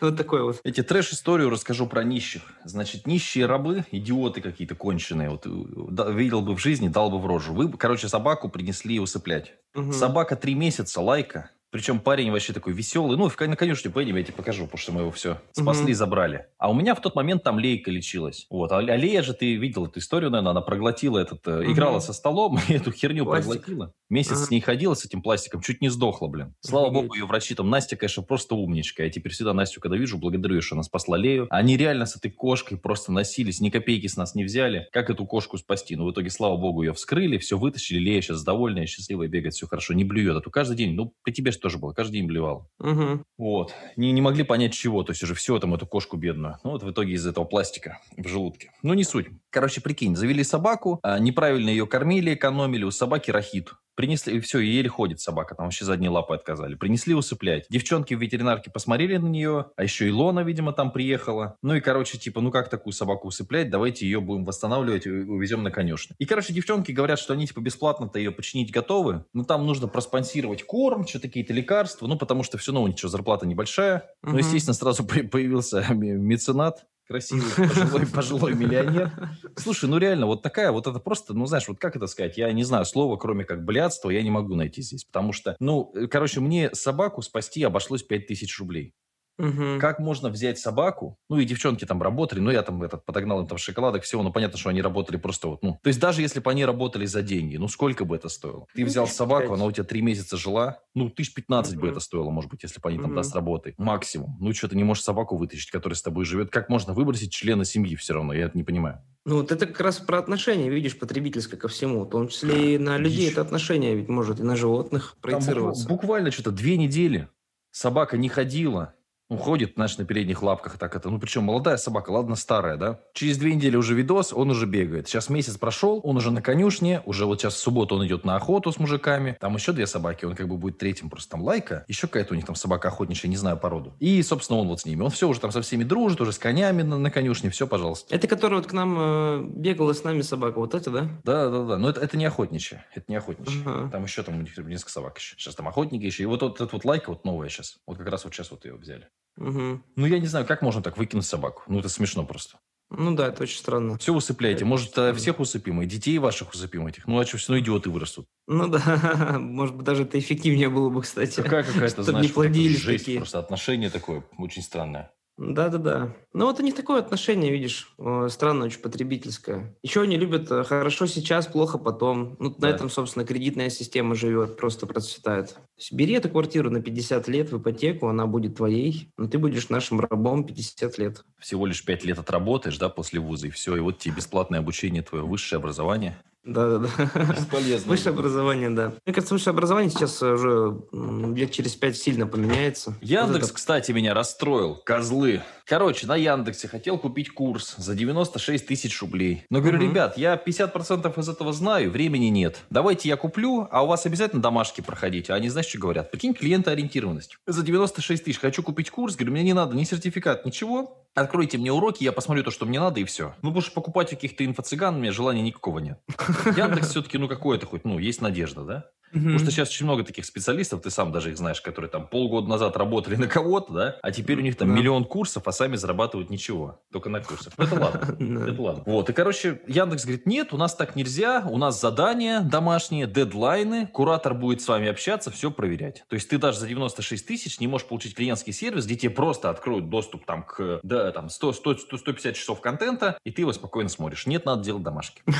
[0.00, 0.60] Вот такой вот.
[0.64, 2.42] Эти трэш-историю расскажу про нищих.
[2.64, 5.30] Значит, нищие рабы, идиоты какие-то конченые.
[5.30, 7.52] Вот э, видел бы в жизни, дал бы в рожу.
[7.54, 9.54] Вы, короче, собаку принесли усыплять.
[9.92, 11.50] Собака три месяца, лайка.
[11.72, 13.16] Причем парень вообще такой веселый.
[13.16, 15.94] Ну, на конюшне поедем, я тебе покажу, потому что мы его все спасли, угу.
[15.94, 16.46] забрали.
[16.58, 18.46] А у меня в тот момент там Лейка лечилась.
[18.50, 18.70] Вот.
[18.72, 21.48] А, а Лея же, ты видел эту историю, наверное, она проглотила этот...
[21.48, 21.72] Угу.
[21.72, 23.52] Играла со столом и эту херню Пластик.
[23.52, 23.94] проглотила.
[24.10, 24.44] Месяц ага.
[24.44, 26.54] с ней ходила с этим пластиком, чуть не сдохла, блин.
[26.60, 27.02] Слава Офигеть.
[27.02, 27.70] богу, ее врачи там...
[27.70, 29.04] Настя, конечно, просто умничка.
[29.04, 31.46] Я теперь всегда Настю, когда вижу, благодарю, что она спасла Лею.
[31.48, 34.88] Они реально с этой кошкой просто носились, ни копейки с нас не взяли.
[34.92, 35.96] Как эту кошку спасти?
[35.96, 37.98] Ну, в итоге, слава богу, ее вскрыли, все вытащили.
[37.98, 40.36] Лея сейчас довольная, счастливая, бегает, все хорошо, не блюет.
[40.36, 42.68] А то каждый день, ну, при тебе тоже было, каждый день блюет убивал.
[42.78, 43.24] Угу.
[43.38, 43.74] Вот.
[43.96, 45.02] Не, не могли понять, чего.
[45.02, 46.58] То есть уже все там, эту кошку бедную.
[46.64, 48.72] Ну, вот в итоге из этого пластика в желудке.
[48.82, 49.26] Ну, не суть.
[49.50, 52.84] Короче, прикинь, завели собаку, а, неправильно ее кормили, экономили.
[52.84, 53.72] У собаки рахит.
[53.94, 56.74] Принесли, и все, еле ходит собака, там вообще задние лапы отказали.
[56.74, 57.66] Принесли усыплять.
[57.68, 61.56] Девчонки в ветеринарке посмотрели на нее, а еще Илона, видимо, там приехала.
[61.62, 65.62] Ну и, короче, типа, ну как такую собаку усыплять, давайте ее будем восстанавливать и увезем
[65.62, 66.16] на конюшню.
[66.18, 70.64] И, короче, девчонки говорят, что они, типа, бесплатно-то ее починить готовы, но там нужно проспонсировать
[70.64, 74.10] корм, что-то какие-то лекарства, ну, потому что все равно ничего, зарплата небольшая.
[74.22, 79.12] Ну, естественно, сразу появился меценат, красивый пожилой, пожилой миллионер.
[79.56, 82.50] Слушай, ну реально, вот такая, вот это просто, ну знаешь, вот как это сказать, я
[82.52, 86.06] не знаю слова, кроме как блядство, я не могу найти здесь, потому что, ну, э,
[86.06, 88.94] короче, мне собаку спасти обошлось 5000 рублей.
[89.42, 89.80] Угу.
[89.80, 91.18] Как можно взять собаку?
[91.28, 94.32] Ну, и девчонки там работали, ну, я там этот, подогнал им там шоколадок, всего, ну,
[94.32, 97.22] понятно, что они работали просто вот, ну, то есть даже если бы они работали за
[97.22, 98.66] деньги, ну, сколько бы это стоило?
[98.72, 101.82] Ты взял собаку, она у тебя три месяца жила, ну, тысяч пятнадцать угу.
[101.82, 103.16] бы это стоило, может быть, если бы они там, угу.
[103.16, 103.74] да, с работы.
[103.78, 104.36] Максимум.
[104.40, 106.50] Ну, что, ты не можешь собаку вытащить, которая с тобой живет.
[106.50, 108.32] Как можно выбросить члена семьи все равно?
[108.32, 109.02] Я это не понимаю.
[109.24, 112.04] Ну, вот это как раз про отношения, видишь, потребительское ко всему.
[112.04, 113.32] В том числе и на людей Дичь.
[113.32, 115.86] это отношение ведь может и на животных проецироваться.
[115.86, 117.28] Там буквально что-то две недели
[117.70, 118.94] собака не ходила,
[119.32, 121.10] уходит, знаешь, на передних лапках так это.
[121.10, 123.00] Ну, причем молодая собака, ладно, старая, да?
[123.14, 125.08] Через две недели уже видос, он уже бегает.
[125.08, 128.36] Сейчас месяц прошел, он уже на конюшне, уже вот сейчас в субботу он идет на
[128.36, 129.36] охоту с мужиками.
[129.40, 131.84] Там еще две собаки, он как бы будет третьим просто там лайка.
[131.88, 133.94] Еще какая-то у них там собака охотничья, не знаю породу.
[133.98, 135.02] И, собственно, он вот с ними.
[135.02, 138.14] Он все уже там со всеми дружит, уже с конями на, на конюшне, все, пожалуйста.
[138.14, 141.08] Это который вот к нам э, бегала с нами собака, вот это, да?
[141.24, 141.78] Да, да, да.
[141.78, 143.62] Но это, это не охотничья, это не охотничья.
[143.64, 143.90] Ага.
[143.90, 145.36] Там еще там у них несколько собак еще.
[145.36, 146.22] Сейчас там охотники еще.
[146.22, 147.78] И вот, вот этот вот лайка вот новая сейчас.
[147.86, 149.08] Вот как раз вот сейчас вот ее взяли.
[149.36, 149.82] Угу.
[149.96, 151.62] Ну, я не знаю, как можно так выкинуть собаку?
[151.66, 152.58] Ну, это смешно просто.
[152.94, 153.96] Ну да, это очень странно.
[153.96, 154.66] Все усыпляйте.
[154.66, 157.06] Может, э, всех усыпим, и детей ваших усыпим этих.
[157.06, 158.26] Ну, а что, все равно идиоты вырастут.
[158.46, 161.40] Ну да, может быть, даже это эффективнее было бы, кстати.
[161.40, 163.18] Какая какая-то, знаешь, не плодились жесть, такие.
[163.18, 165.10] просто отношение такое очень странное.
[165.42, 166.14] Да-да-да.
[166.32, 169.76] Ну вот у них такое отношение, видишь, э, странное, очень потребительское.
[169.82, 172.36] Еще они любят э, хорошо сейчас, плохо потом.
[172.38, 175.56] Ну, на этом, собственно, кредитная система живет, просто процветает.
[175.90, 179.98] Бери эту квартиру на 50 лет в ипотеку, она будет твоей, но ты будешь нашим
[179.98, 181.24] рабом 50 лет.
[181.40, 185.02] Всего лишь 5 лет отработаешь, да, после вуза, и все, и вот тебе бесплатное обучение,
[185.02, 186.16] твое высшее образование.
[186.44, 186.88] Да-да-да.
[187.32, 187.88] Бесполезно.
[187.88, 188.92] Высшее образование, да.
[189.06, 192.94] Мне кажется, высшее образование сейчас уже лет через пять сильно поменяется.
[193.00, 194.82] Яндекс, вот кстати, меня расстроил.
[194.84, 195.42] Козлы.
[195.72, 199.46] Короче, на Яндексе хотел купить курс за 96 тысяч рублей.
[199.48, 199.86] Но говорю, угу.
[199.86, 202.60] ребят, я 50% из этого знаю, времени нет.
[202.68, 205.30] Давайте я куплю, а у вас обязательно домашки проходить.
[205.30, 206.10] А они, знаешь, что говорят?
[206.10, 207.38] Прикинь, клиентоориентированность.
[207.46, 209.16] За 96 тысяч хочу купить курс.
[209.16, 211.06] Говорю, мне не надо ни сертификат, ничего.
[211.14, 213.34] Откройте мне уроки, я посмотрю то, что мне надо, и все.
[213.40, 215.98] Ну, потому что покупать каких-то инфо-цыган у меня желания никакого нет.
[216.54, 218.90] Яндекс все-таки, ну, какое-то хоть, ну, есть надежда, да?
[219.12, 222.48] Потому что сейчас очень много таких специалистов, ты сам даже их знаешь, которые там полгода
[222.48, 226.30] назад работали на кого-то, да, а теперь у них там миллион курсов, а сами зарабатывают
[226.30, 227.52] ничего, только на курсах.
[227.56, 228.82] Это ладно, это ладно.
[228.86, 233.86] Вот, и, короче, Яндекс говорит, нет, у нас так нельзя, у нас задания домашние, дедлайны,
[233.86, 236.04] куратор будет с вами общаться, все проверять.
[236.08, 239.50] То есть ты даже за 96 тысяч не можешь получить клиентский сервис, где тебе просто
[239.50, 243.52] откроют доступ там к, да, там 100, 100, 100 150 часов контента, и ты его
[243.52, 244.26] спокойно смотришь.
[244.26, 245.22] Нет, надо делать домашки.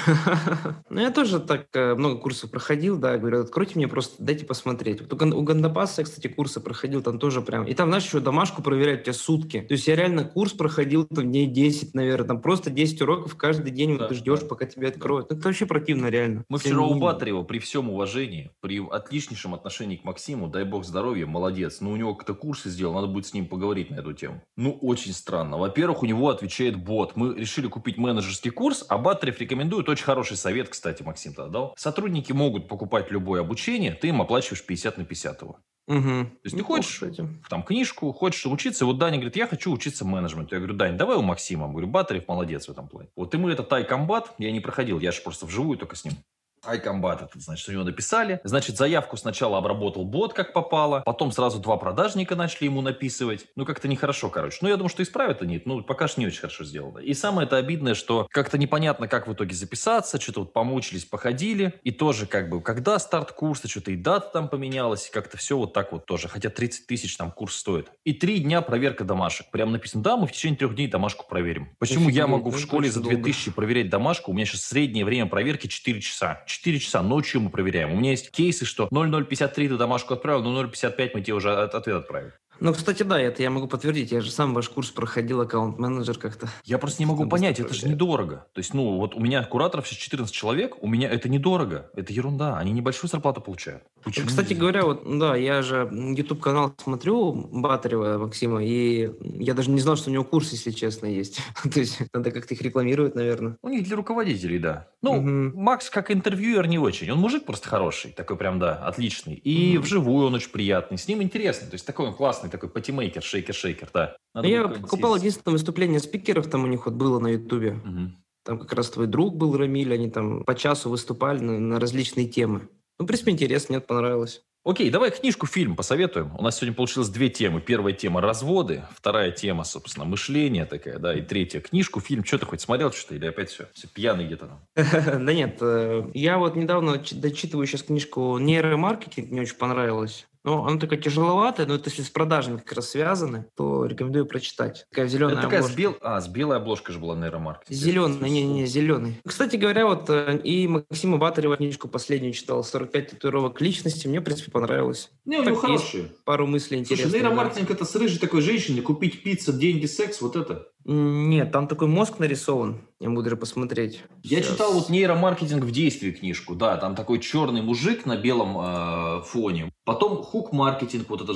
[0.90, 4.44] Ну, я тоже так э, много курсов проходил, да, говорю, открой откройте мне просто, дайте
[4.44, 5.00] посмотреть.
[5.00, 7.64] Вот у Гандапаса я, кстати, курсы проходил, там тоже прям...
[7.64, 9.60] И там, знаешь, еще домашку проверяют тебя сутки.
[9.60, 13.70] То есть я реально курс проходил там дней 10, наверное, там просто 10 уроков каждый
[13.70, 14.46] день да, вот ты ждешь, да.
[14.46, 15.28] пока тебя откроют.
[15.28, 15.36] Да.
[15.36, 16.44] Это вообще противно реально.
[16.48, 21.26] Мы вчера у Батарева при всем уважении, при отличнейшем отношении к Максиму, дай бог здоровья,
[21.26, 24.42] молодец, но у него какие-то курсы сделал, надо будет с ним поговорить на эту тему.
[24.56, 25.56] Ну, очень странно.
[25.56, 27.12] Во-первых, у него отвечает бот.
[27.14, 31.74] Мы решили купить менеджерский курс, а Батарев рекомендует, очень хороший совет, кстати, Максим тогда дал.
[31.76, 35.58] Сотрудники могут покупать любое обучение, ты им оплачиваешь 50 на 50 его.
[35.88, 36.00] Угу.
[36.00, 37.02] То есть ты хочешь
[37.48, 38.84] там книжку, хочешь учиться.
[38.84, 40.54] И вот Даня говорит, я хочу учиться менеджменту.
[40.54, 41.66] Я говорю, Дань, давай у Максима.
[41.66, 43.08] Я говорю, Батарев молодец в этом плане.
[43.16, 46.14] Вот ему этот тайкомбат, я не проходил, я же просто вживую только с ним
[46.64, 48.40] iCombat, это значит, у него написали.
[48.44, 51.02] Значит, заявку сначала обработал бот, как попало.
[51.04, 53.46] Потом сразу два продажника начали ему написывать.
[53.56, 54.58] Ну, как-то нехорошо, короче.
[54.60, 55.60] Ну, я думаю, что исправят они.
[55.64, 56.98] Ну, пока что не очень хорошо сделано.
[56.98, 60.20] И самое это обидное, что как-то непонятно, как в итоге записаться.
[60.20, 61.74] Что-то вот помучились, походили.
[61.82, 65.10] И тоже как бы, когда старт курса, что-то и дата там поменялась.
[65.10, 66.28] Как-то все вот так вот тоже.
[66.28, 67.90] Хотя 30 тысяч там курс стоит.
[68.04, 69.50] И три дня проверка домашек.
[69.50, 71.74] Прям написано, да, мы в течение трех дней домашку проверим.
[71.78, 73.56] Почему Офигеть, я могу в школе за 2000 долго.
[73.56, 74.30] проверять домашку?
[74.30, 76.42] У меня сейчас среднее время проверки 4 часа.
[76.52, 77.92] 4 часа ночью мы проверяем.
[77.92, 81.96] У меня есть кейсы, что 0053 ты домашку отправил, но 055 мы тебе уже ответ
[81.96, 82.32] отправим.
[82.60, 84.12] Ну, кстати, да, это я могу подтвердить.
[84.12, 86.48] Я же сам ваш курс проходил, аккаунт-менеджер как-то.
[86.64, 88.46] Я просто не могу понять, это же недорого.
[88.52, 91.90] То есть, ну, вот у меня кураторов сейчас 14 человек, у меня это недорого.
[91.94, 92.58] Это ерунда.
[92.58, 93.82] Они небольшую зарплату получают.
[94.04, 94.26] Почему?
[94.28, 99.96] Кстати говоря, вот, да, я же YouTube-канал смотрю Батарева Максима, и я даже не знал,
[99.96, 101.40] что у него курс, если честно, есть.
[101.62, 103.56] То есть, надо как-то их рекламировать, наверное.
[103.62, 104.88] У них для руководителей, да.
[105.02, 105.58] Ну, угу.
[105.58, 107.10] Макс как интервьюер не очень.
[107.10, 109.34] Он мужик просто хороший, такой прям, да, отличный.
[109.34, 109.84] И угу.
[109.84, 110.98] вживую он очень приятный.
[110.98, 111.66] С ним интересно.
[111.68, 114.16] То есть, такой он классный такой патимейкер, шейкер-шейкер, да.
[114.34, 117.72] Надо я покупал единственное выступление спикеров, там у них вот было на Ютубе.
[117.72, 118.12] Угу.
[118.44, 122.26] Там как раз твой друг был, Рамиль, они там по часу выступали на, на различные
[122.26, 122.68] темы.
[122.98, 124.42] Ну, в принципе, интересно, мне понравилось.
[124.64, 126.36] Окей, давай книжку, фильм посоветуем.
[126.38, 127.60] У нас сегодня получилось две темы.
[127.60, 128.84] Первая тема– разводы.
[128.94, 131.14] Вторая тема, собственно, мышление такая, да.
[131.14, 132.24] И третья– книжку, фильм.
[132.24, 133.66] Что ты хоть смотрел что-то или опять все?
[133.72, 135.24] Все пьяный где-то там?
[135.24, 140.28] Да нет, э, я вот недавно дочитываю сейчас книжку «Нейромаркетинг», мне очень понравилось.
[140.44, 144.86] Ну, она такая тяжеловатая, но это если с продажами как раз связаны, то рекомендую прочитать.
[144.90, 145.74] Такая зеленая это такая обложка.
[145.74, 145.96] С бел...
[146.00, 147.78] А, с белой обложкой же была нейромаркетинг.
[147.78, 149.20] Зеленый, не-не, зеленый.
[149.24, 154.24] Кстати говоря, вот э, и Максима Батарева книжку последнюю читал, 45 татуировок личности, мне, в
[154.24, 155.10] принципе, понравилось.
[155.24, 156.08] Не, у него хорошие.
[156.24, 157.10] Пару мыслей интересных.
[157.10, 157.74] Слушай, нейромаркетинг да.
[157.74, 160.66] это с рыжей такой женщиной, купить пицца, деньги, секс, вот это.
[160.84, 162.80] Нет, там такой мозг нарисован.
[162.98, 164.04] Я буду даже посмотреть.
[164.22, 164.52] Я Сейчас.
[164.52, 166.54] читал вот нейромаркетинг в действии книжку.
[166.54, 169.72] Да, там такой черный мужик на белом э, фоне.
[169.84, 171.32] Потом хук-маркетинг, вот эта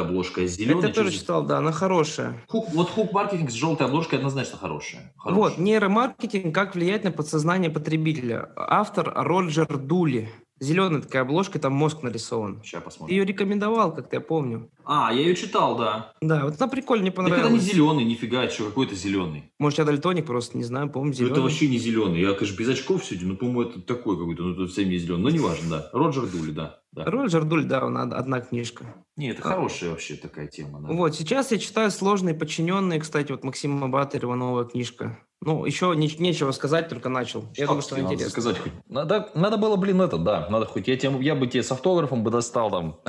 [0.00, 0.84] обложкой, с зеленой.
[0.84, 2.42] Это тоже читал, да, она хорошая.
[2.48, 5.12] Хук, вот хук-маркетинг с желтой обложкой однозначно хорошая.
[5.18, 5.42] хорошая.
[5.42, 8.50] Вот, нейромаркетинг, как влиять на подсознание потребителя.
[8.56, 10.30] Автор Роджер Дули.
[10.60, 12.60] Зеленая такая обложка, там мозг нарисован.
[12.62, 13.08] Сейчас посмотрим.
[13.08, 14.70] Ты ее рекомендовал, как-то я помню.
[14.84, 16.12] А, я ее читал, да.
[16.20, 17.42] Да, вот она прикольно, мне понравилась.
[17.42, 19.50] Так это не зеленый, нифига, что какой-то зеленый.
[19.58, 21.30] Может, я дальтоник просто, не знаю, по-моему, зеленый.
[21.30, 22.20] Ну, это вообще не зеленый.
[22.20, 25.22] Я, конечно, без очков сидю, но, по-моему, это такой какой-то, ну, это совсем не зеленый.
[25.22, 25.90] Но неважно, да.
[25.94, 26.79] Роджер Дули, да.
[26.92, 27.04] Да.
[27.04, 28.84] Роджер Дуль, да, одна книжка.
[29.16, 30.80] Не, это хорошая вообще такая тема.
[30.80, 30.92] Да.
[30.92, 35.18] Вот, сейчас я читаю «Сложные подчиненные», кстати, вот Максима Батарева новая книжка.
[35.42, 37.42] Ну, еще не, нечего сказать, только начал.
[37.52, 38.30] Что я думаю, что надо интересно.
[38.30, 38.72] сказать хоть.
[38.88, 40.88] Надо, надо было, блин, это, да, надо хоть.
[40.88, 43.00] Я, тем, я бы тебе с автографом бы достал там.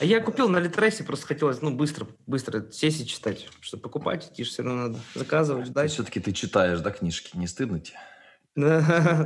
[0.00, 3.48] Я купил на Литресе, просто хотелось, ну, быстро, быстро сесть и читать.
[3.60, 5.90] Что покупать, идти все равно надо заказывать, ждать.
[5.90, 7.36] Все-таки ты читаешь, да, книжки?
[7.36, 7.96] Не стыдно тебе?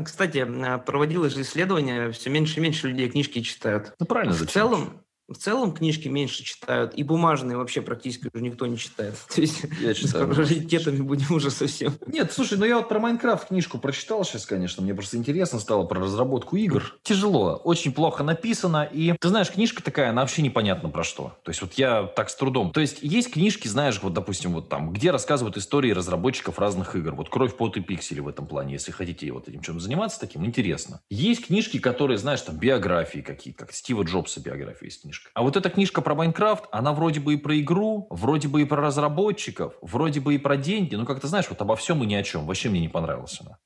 [0.04, 0.46] Кстати,
[0.84, 3.94] проводилось же исследование, все меньше и меньше людей книжки читают.
[3.98, 4.46] Ну, правильно, зачем?
[4.48, 9.14] В целом, в целом книжки меньше читают, и бумажные вообще практически уже никто не читает.
[9.35, 10.32] То есть я читаю.
[10.32, 11.94] раритетами будем уже совсем.
[12.06, 14.82] Нет, слушай, ну я вот про Майнкрафт книжку прочитал сейчас, конечно.
[14.82, 16.96] Мне просто интересно стало про разработку игр.
[17.02, 18.88] Тяжело, очень плохо написано.
[18.92, 21.37] И ты знаешь, книжка такая, она вообще непонятно про что.
[21.42, 22.72] То есть вот я так с трудом.
[22.72, 27.14] То есть есть книжки, знаешь, вот допустим, вот там, где рассказывают истории разработчиков разных игр.
[27.14, 28.74] Вот «Кровь, пот и пиксели» в этом плане.
[28.74, 31.00] Если хотите вот этим чем заниматься таким, интересно.
[31.11, 35.31] Есть книжки, которые, знаешь, там биографии какие-то, как Стива Джобса биография есть книжка.
[35.35, 38.64] А вот эта книжка про Майнкрафт, она вроде бы и про игру, вроде бы и
[38.64, 42.07] про разработчиков, вроде бы и про деньги, но как ты знаешь, вот обо всем и
[42.07, 42.46] ни о чем.
[42.46, 43.59] Вообще мне не понравилась она.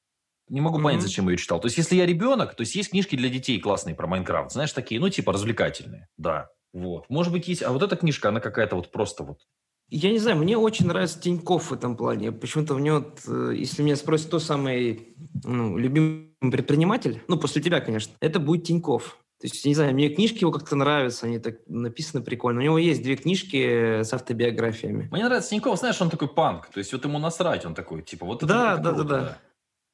[0.48, 1.02] Не могу понять, mm-hmm.
[1.02, 1.60] зачем я ее читал.
[1.60, 4.72] То есть, если я ребенок, то есть есть книжки для детей классные про Майнкрафт, знаешь,
[4.72, 6.08] такие, ну, типа развлекательные.
[6.16, 6.50] Да.
[6.72, 7.08] Вот.
[7.08, 7.62] Может быть, есть.
[7.62, 9.40] А вот эта книжка, она какая-то вот просто вот.
[9.88, 12.32] Я не знаю, мне очень нравится Тиньков в этом плане.
[12.32, 17.80] Почему-то мне вот, э, если меня спросят, кто самый ну, любимый предприниматель, ну, после тебя,
[17.80, 19.18] конечно, это будет Тиньков.
[19.40, 22.60] То есть, не знаю, мне книжки его как-то нравятся, они так написаны прикольно.
[22.60, 25.08] У него есть две книжки с автобиографиями.
[25.12, 26.68] Мне нравится Тиньков, знаешь, он такой панк.
[26.68, 29.38] То есть, вот ему насрать, он такой, типа, вот это Да, да, да, да.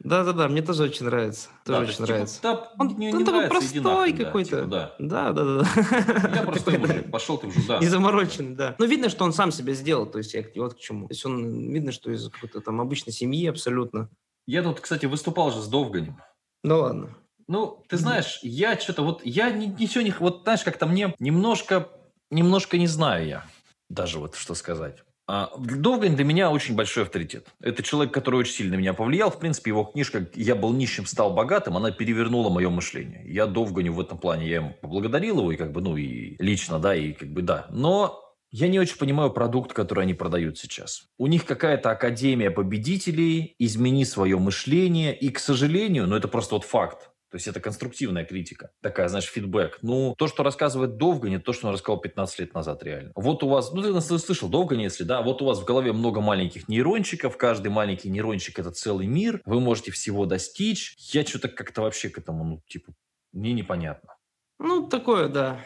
[0.04, 1.48] Да-да-да, мне тоже очень нравится.
[1.64, 2.42] Тоже да, очень типа, нравится.
[2.42, 4.66] Да, он не, он не такой простой какой-то.
[4.66, 5.32] Да, типа, да.
[5.32, 6.30] да, да, да.
[6.34, 7.78] Я простой мужик, пошел ты уже, да.
[7.78, 8.74] И замороченный, да.
[8.78, 11.06] Но видно, что он сам себя сделал, то есть я вот к чему.
[11.06, 14.08] То есть он, видно, что из какой-то там обычной семьи абсолютно.
[14.46, 16.20] Я тут, кстати, выступал же с Довганем.
[16.64, 17.16] Ну ладно.
[17.48, 20.14] Ну, ты знаешь, я что-то вот, я ни, ничего не...
[20.18, 21.88] Вот знаешь, как-то мне немножко,
[22.30, 23.44] немножко не знаю я
[23.92, 24.98] даже вот что сказать.
[25.28, 27.46] А, Довгань для меня очень большой авторитет.
[27.60, 29.30] Это человек, который очень сильно меня повлиял.
[29.30, 33.22] В принципе, его книжка «Я был нищим, стал богатым», она перевернула мое мышление.
[33.26, 36.78] Я Довганю в этом плане, я ему поблагодарил его, и как бы, ну, и лично,
[36.80, 37.66] да, и как бы, да.
[37.70, 41.04] Но я не очень понимаю продукт, который они продают сейчас.
[41.18, 46.64] У них какая-то академия победителей, измени свое мышление, и, к сожалению, ну это просто вот
[46.64, 49.78] факт, то есть это конструктивная критика, такая, знаешь, фидбэк.
[49.80, 53.10] Ну, то, что рассказывает Довгани, то, что он рассказал 15 лет назад реально.
[53.14, 55.94] Вот у вас, ну ты нас слышал Довгани, если да, вот у вас в голове
[55.94, 60.94] много маленьких нейрончиков, каждый маленький нейрончик это целый мир, вы можете всего достичь.
[61.14, 62.92] Я что-то как-то вообще к этому, ну, типа,
[63.32, 64.14] мне непонятно.
[64.58, 65.64] Ну, такое, да.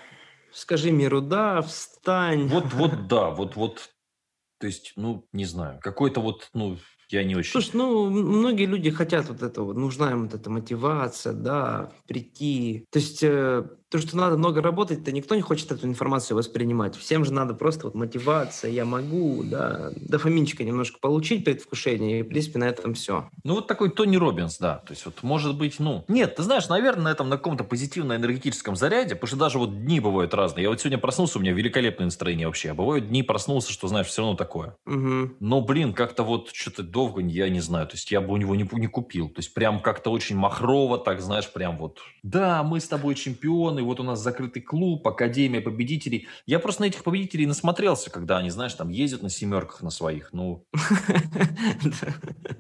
[0.52, 2.46] Скажи миру «да», встань.
[2.46, 3.90] Вот, вот, да, вот, вот.
[4.61, 7.52] То есть, ну, не знаю, какой-то вот, ну, я не очень...
[7.52, 12.86] Слушай, ну, многие люди хотят вот этого, нужна им вот эта мотивация, да, прийти.
[12.90, 13.64] То есть, э,
[13.96, 16.96] то, что надо много работать, то никто не хочет эту информацию воспринимать.
[16.96, 22.28] Всем же надо просто вот мотивация, я могу, да, дофаминчика немножко получить предвкушение, и, в
[22.28, 23.28] принципе, на этом все.
[23.44, 24.78] Ну, вот такой Тони Робинс, да.
[24.87, 26.04] То есть, вот, может быть, ну...
[26.09, 30.00] Нет, ты знаешь, наверное, на этом, на каком-то позитивно-энергетическом заряде, потому что даже вот дни
[30.00, 30.64] бывают разные.
[30.64, 32.70] Я вот сегодня проснулся, у меня великолепное настроение вообще.
[32.70, 34.76] А бывают дни проснулся, что, знаешь, все равно такое.
[34.87, 35.37] Угу.
[35.40, 37.87] Но, блин, как-то вот что-то долго, я не знаю.
[37.87, 39.28] То есть, я бы у него не, не купил.
[39.28, 41.98] То есть, прям как-то очень махрово, так, знаешь, прям вот...
[42.22, 46.29] Да, мы с тобой чемпионы, вот у нас закрытый клуб, Академия победителей.
[46.46, 50.33] Я просто на этих победителей насмотрелся, когда они, знаешь, там ездят на семерках на своих.
[50.33, 50.66] Ну,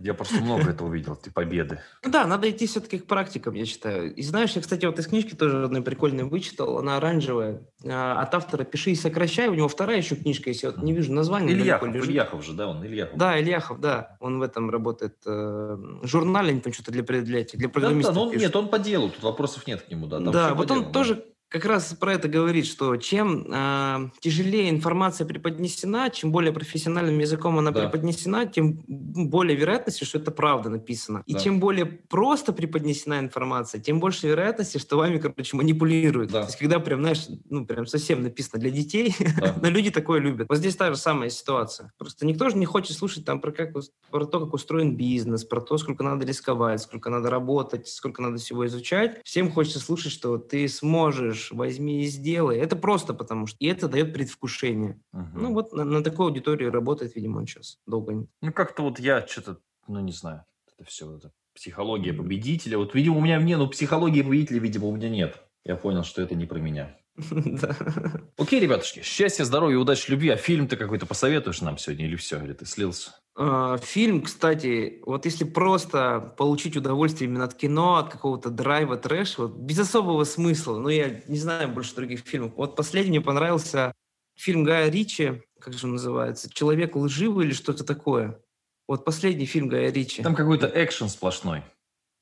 [0.00, 1.80] я просто много этого видел, эти победы.
[2.02, 4.14] Да, надо идти все-таки к практикам, я считаю.
[4.14, 8.34] И знаешь, я, кстати, вот из книжки тоже одной прикольной вычитал, она оранжевая, а, от
[8.34, 11.54] автора «Пиши и сокращай», у него вторая еще книжка, если вот не вижу название.
[11.54, 13.18] Ильяхов, Ильяхов же, да, он Ильяхов.
[13.18, 18.14] Да, Ильяхов, да, он в этом работает, э, журнале, там что-то для, для, для программистов
[18.14, 20.18] да, да, но он, Нет, он по делу, тут вопросов нет к нему, да.
[20.20, 21.15] да, вот он делу, тоже
[21.48, 27.58] как раз про это говорит, что чем э, тяжелее информация преподнесена, чем более профессиональным языком
[27.58, 27.82] она да.
[27.82, 31.22] преподнесена, тем более вероятности, что это правда написано.
[31.26, 31.38] Да.
[31.38, 36.32] И чем более просто преподнесена информация, тем больше вероятности, что вами, короче, манипулируют.
[36.32, 36.40] Да.
[36.42, 39.54] То есть, когда прям, знаешь, ну, прям совсем написано для детей, да.
[39.62, 40.48] но люди такое любят.
[40.48, 41.92] Вот здесь та же самая ситуация.
[41.96, 43.72] Просто никто же не хочет слушать там про, как,
[44.10, 48.38] про то, как устроен бизнес, про то, сколько надо рисковать, сколько надо работать, сколько надо
[48.38, 49.20] всего изучать.
[49.24, 52.58] Всем хочется слушать, что ты сможешь можешь, возьми и сделай.
[52.58, 53.56] Это просто потому что...
[53.60, 55.00] И это дает предвкушение.
[55.12, 55.28] Угу.
[55.34, 58.26] Ну вот на, на такой аудитории работает, видимо, он сейчас долго не...
[58.40, 62.78] Ну как-то вот я что-то, ну не знаю, это все, это психология победителя.
[62.78, 65.42] Вот, видимо, у меня не, ну психологии победителя, видимо, у меня нет.
[65.64, 66.96] Я понял, что это не про меня.
[68.36, 70.30] Окей, ребятушки, счастья, здоровья, удачи, любви.
[70.30, 72.42] А фильм ты какой-то посоветуешь нам сегодня или все?
[72.42, 73.12] Или ты слился?
[73.38, 79.36] А, фильм, кстати, вот если просто получить удовольствие именно от кино, от какого-то драйва, трэш,
[79.36, 82.52] вот без особого смысла, ну, я не знаю больше других фильмов.
[82.56, 83.92] Вот последний мне понравился
[84.34, 88.40] фильм Гая Ричи, как же он называется, «Человек лживый» или что-то такое.
[88.88, 90.22] Вот последний фильм Гая Ричи.
[90.22, 91.62] Там какой-то экшен сплошной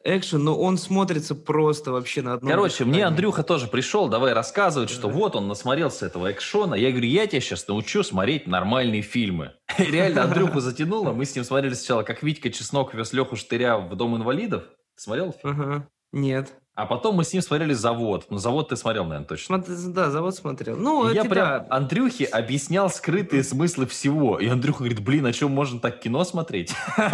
[0.05, 2.93] экшен, но он смотрится просто вообще на одном Короче, дыхании.
[2.93, 4.95] мне Андрюха тоже пришел, давай рассказывать, да.
[4.95, 6.75] что вот он насмотрелся этого экшона.
[6.75, 9.53] Я говорю, я тебя сейчас научу смотреть нормальные фильмы.
[9.79, 11.13] реально Андрюху затянуло.
[11.13, 14.65] Мы с ним смотрели сначала, как Витька Чеснок вез Леху Штыря в Дом инвалидов.
[14.97, 15.89] смотрел фильм?
[16.13, 16.55] Нет.
[16.77, 18.27] А потом мы с ним смотрели «Завод».
[18.31, 19.63] Ну, «Завод» ты смотрел, наверное, точно.
[19.63, 20.77] Да, «Завод» смотрел.
[20.77, 21.67] Ну, я прям да.
[21.71, 24.41] Андрюхе объяснял скрытые смыслы всего.
[24.41, 26.75] И Андрюха говорит, блин, а чем можно так кино смотреть?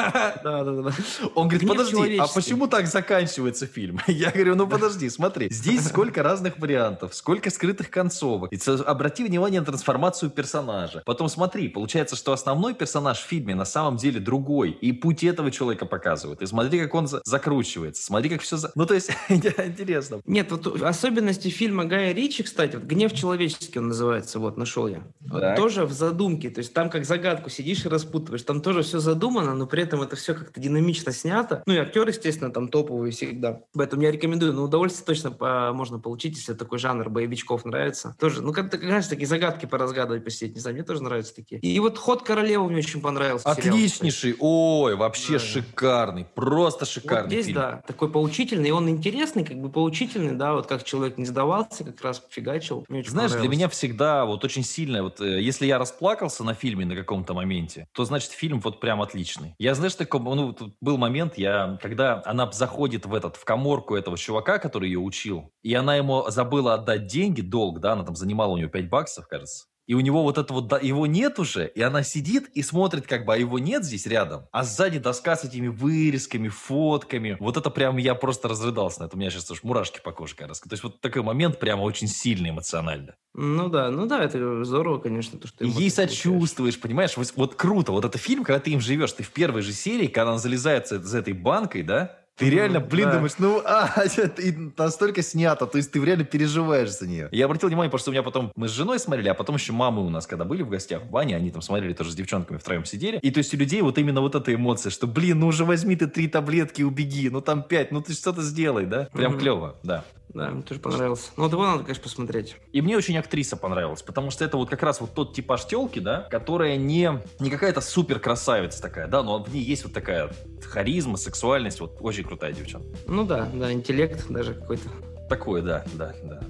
[0.43, 0.93] Да, да, да.
[1.35, 4.01] Он говорит, подожди, а почему так заканчивается фильм?
[4.07, 5.49] Я говорю, ну подожди, смотри.
[5.51, 8.53] Здесь сколько разных вариантов, сколько скрытых концовок.
[8.53, 11.03] И обрати внимание на трансформацию персонажа.
[11.05, 14.71] Потом смотри, получается, что основной персонаж в фильме на самом деле другой.
[14.71, 16.41] И путь этого человека показывает.
[16.43, 18.03] И смотри, как он закручивается.
[18.03, 18.57] Смотри, как все...
[18.75, 19.11] Ну, то есть,
[19.67, 20.21] Интересно.
[20.27, 25.03] Нет, вот особенности фильма Гая Ричи, кстати, вот «Гнев человеческий» он называется, вот, нашел я.
[25.21, 28.99] Вот, тоже в задумке, то есть там как загадку сидишь и распутываешь, там тоже все
[28.99, 31.63] задумано, но при этом это все как-то динамично снято.
[31.67, 33.61] Ну и актер, естественно, там топовый всегда.
[33.75, 38.17] Поэтому я рекомендую, но удовольствие точно по- можно получить, если такой жанр боевичков нравится.
[38.19, 41.61] Тоже, ну как-то, знаешь, такие загадки поразгадывать посидеть, не знаю, мне тоже нравятся такие.
[41.61, 43.49] И вот «Ход королевы» мне очень понравился.
[43.49, 45.39] Отличнейший, сериал, ой, вообще да.
[45.39, 47.59] шикарный, просто шикарный вот здесь, фильм.
[47.59, 51.25] да, такой поучительный, и он интересный, интересный, как бы поучительный, да, вот как человек не
[51.25, 52.85] сдавался, как раз фигачил.
[52.89, 56.85] Мне Знаешь, для меня всегда вот очень сильно, вот э, если я расплакался на фильме
[56.85, 59.55] на каком-то моменте, то значит фильм вот прям отличный.
[59.59, 64.17] Я, знаешь, такой, ну, был момент, я, когда она заходит в этот, в коморку этого
[64.17, 68.53] чувака, который ее учил, и она ему забыла отдать деньги, долг, да, она там занимала
[68.53, 71.83] у него 5 баксов, кажется, и у него вот это вот, его нет уже, и
[71.83, 75.43] она сидит и смотрит, как бы, а его нет здесь рядом, а сзади доска с
[75.43, 77.37] этими вырезками, фотками.
[77.41, 79.17] Вот это прям я просто разрыдался на это.
[79.17, 80.63] У меня сейчас уж мурашки по коже, кажется.
[80.63, 83.17] То есть вот такой момент прямо очень сильный эмоционально.
[83.35, 86.11] Ну да, ну да, это здорово, конечно, то, что ей получаешь.
[86.11, 87.17] сочувствуешь, понимаешь?
[87.17, 87.91] Вот, вот круто.
[87.91, 89.11] Вот это фильм, когда ты им живешь.
[89.15, 92.17] Ты в первой же серии, когда она залезает с этой банкой, да?
[92.37, 93.15] Ты реально, блин, да.
[93.17, 94.03] думаешь, ну, а,
[94.39, 97.29] и настолько снято, то есть ты реально переживаешь за нее.
[97.33, 99.73] Я обратил внимание, потому что у меня потом, мы с женой смотрели, а потом еще
[99.73, 102.57] мамы у нас, когда были в гостях в бане, они там смотрели тоже с девчонками
[102.57, 103.19] втроем сидели.
[103.19, 105.97] И то есть у людей вот именно вот эта эмоция, что, блин, ну уже возьми
[105.97, 109.09] ты три таблетки, убеги, ну там пять, ну ты что-то сделай, да?
[109.13, 110.05] Прям клево, да.
[110.33, 111.31] Да, мне тоже понравился.
[111.37, 112.57] Ну вот его надо, конечно, посмотреть.
[112.73, 115.99] И мне очень актриса понравилась, потому что это вот как раз вот тот типаж телки,
[115.99, 120.31] да, которая не, не какая-то супер красавица такая, да, но в ней есть вот такая
[120.65, 122.89] харизма, сексуальность, вот очень крутая девчонка.
[123.07, 124.89] Ну да, да, интеллект даже какой-то.
[125.29, 126.41] Такое, да, да, да.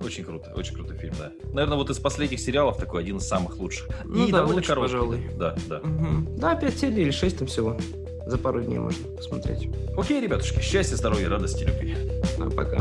[0.00, 1.32] Очень круто, очень крутой фильм, да.
[1.52, 3.88] Наверное, вот из последних сериалов такой один из самых лучших.
[4.04, 4.92] Ну И да, довольно лучше, короткий.
[4.92, 5.30] пожалуй.
[5.36, 5.80] Да, да.
[5.80, 6.36] Мгм.
[6.36, 7.78] Да, 5 серий или 6 там всего.
[8.26, 9.68] За пару дней можно посмотреть.
[9.96, 11.96] Окей, ребятушки, счастья, здоровья, радости, любви.
[12.38, 12.80] А пока.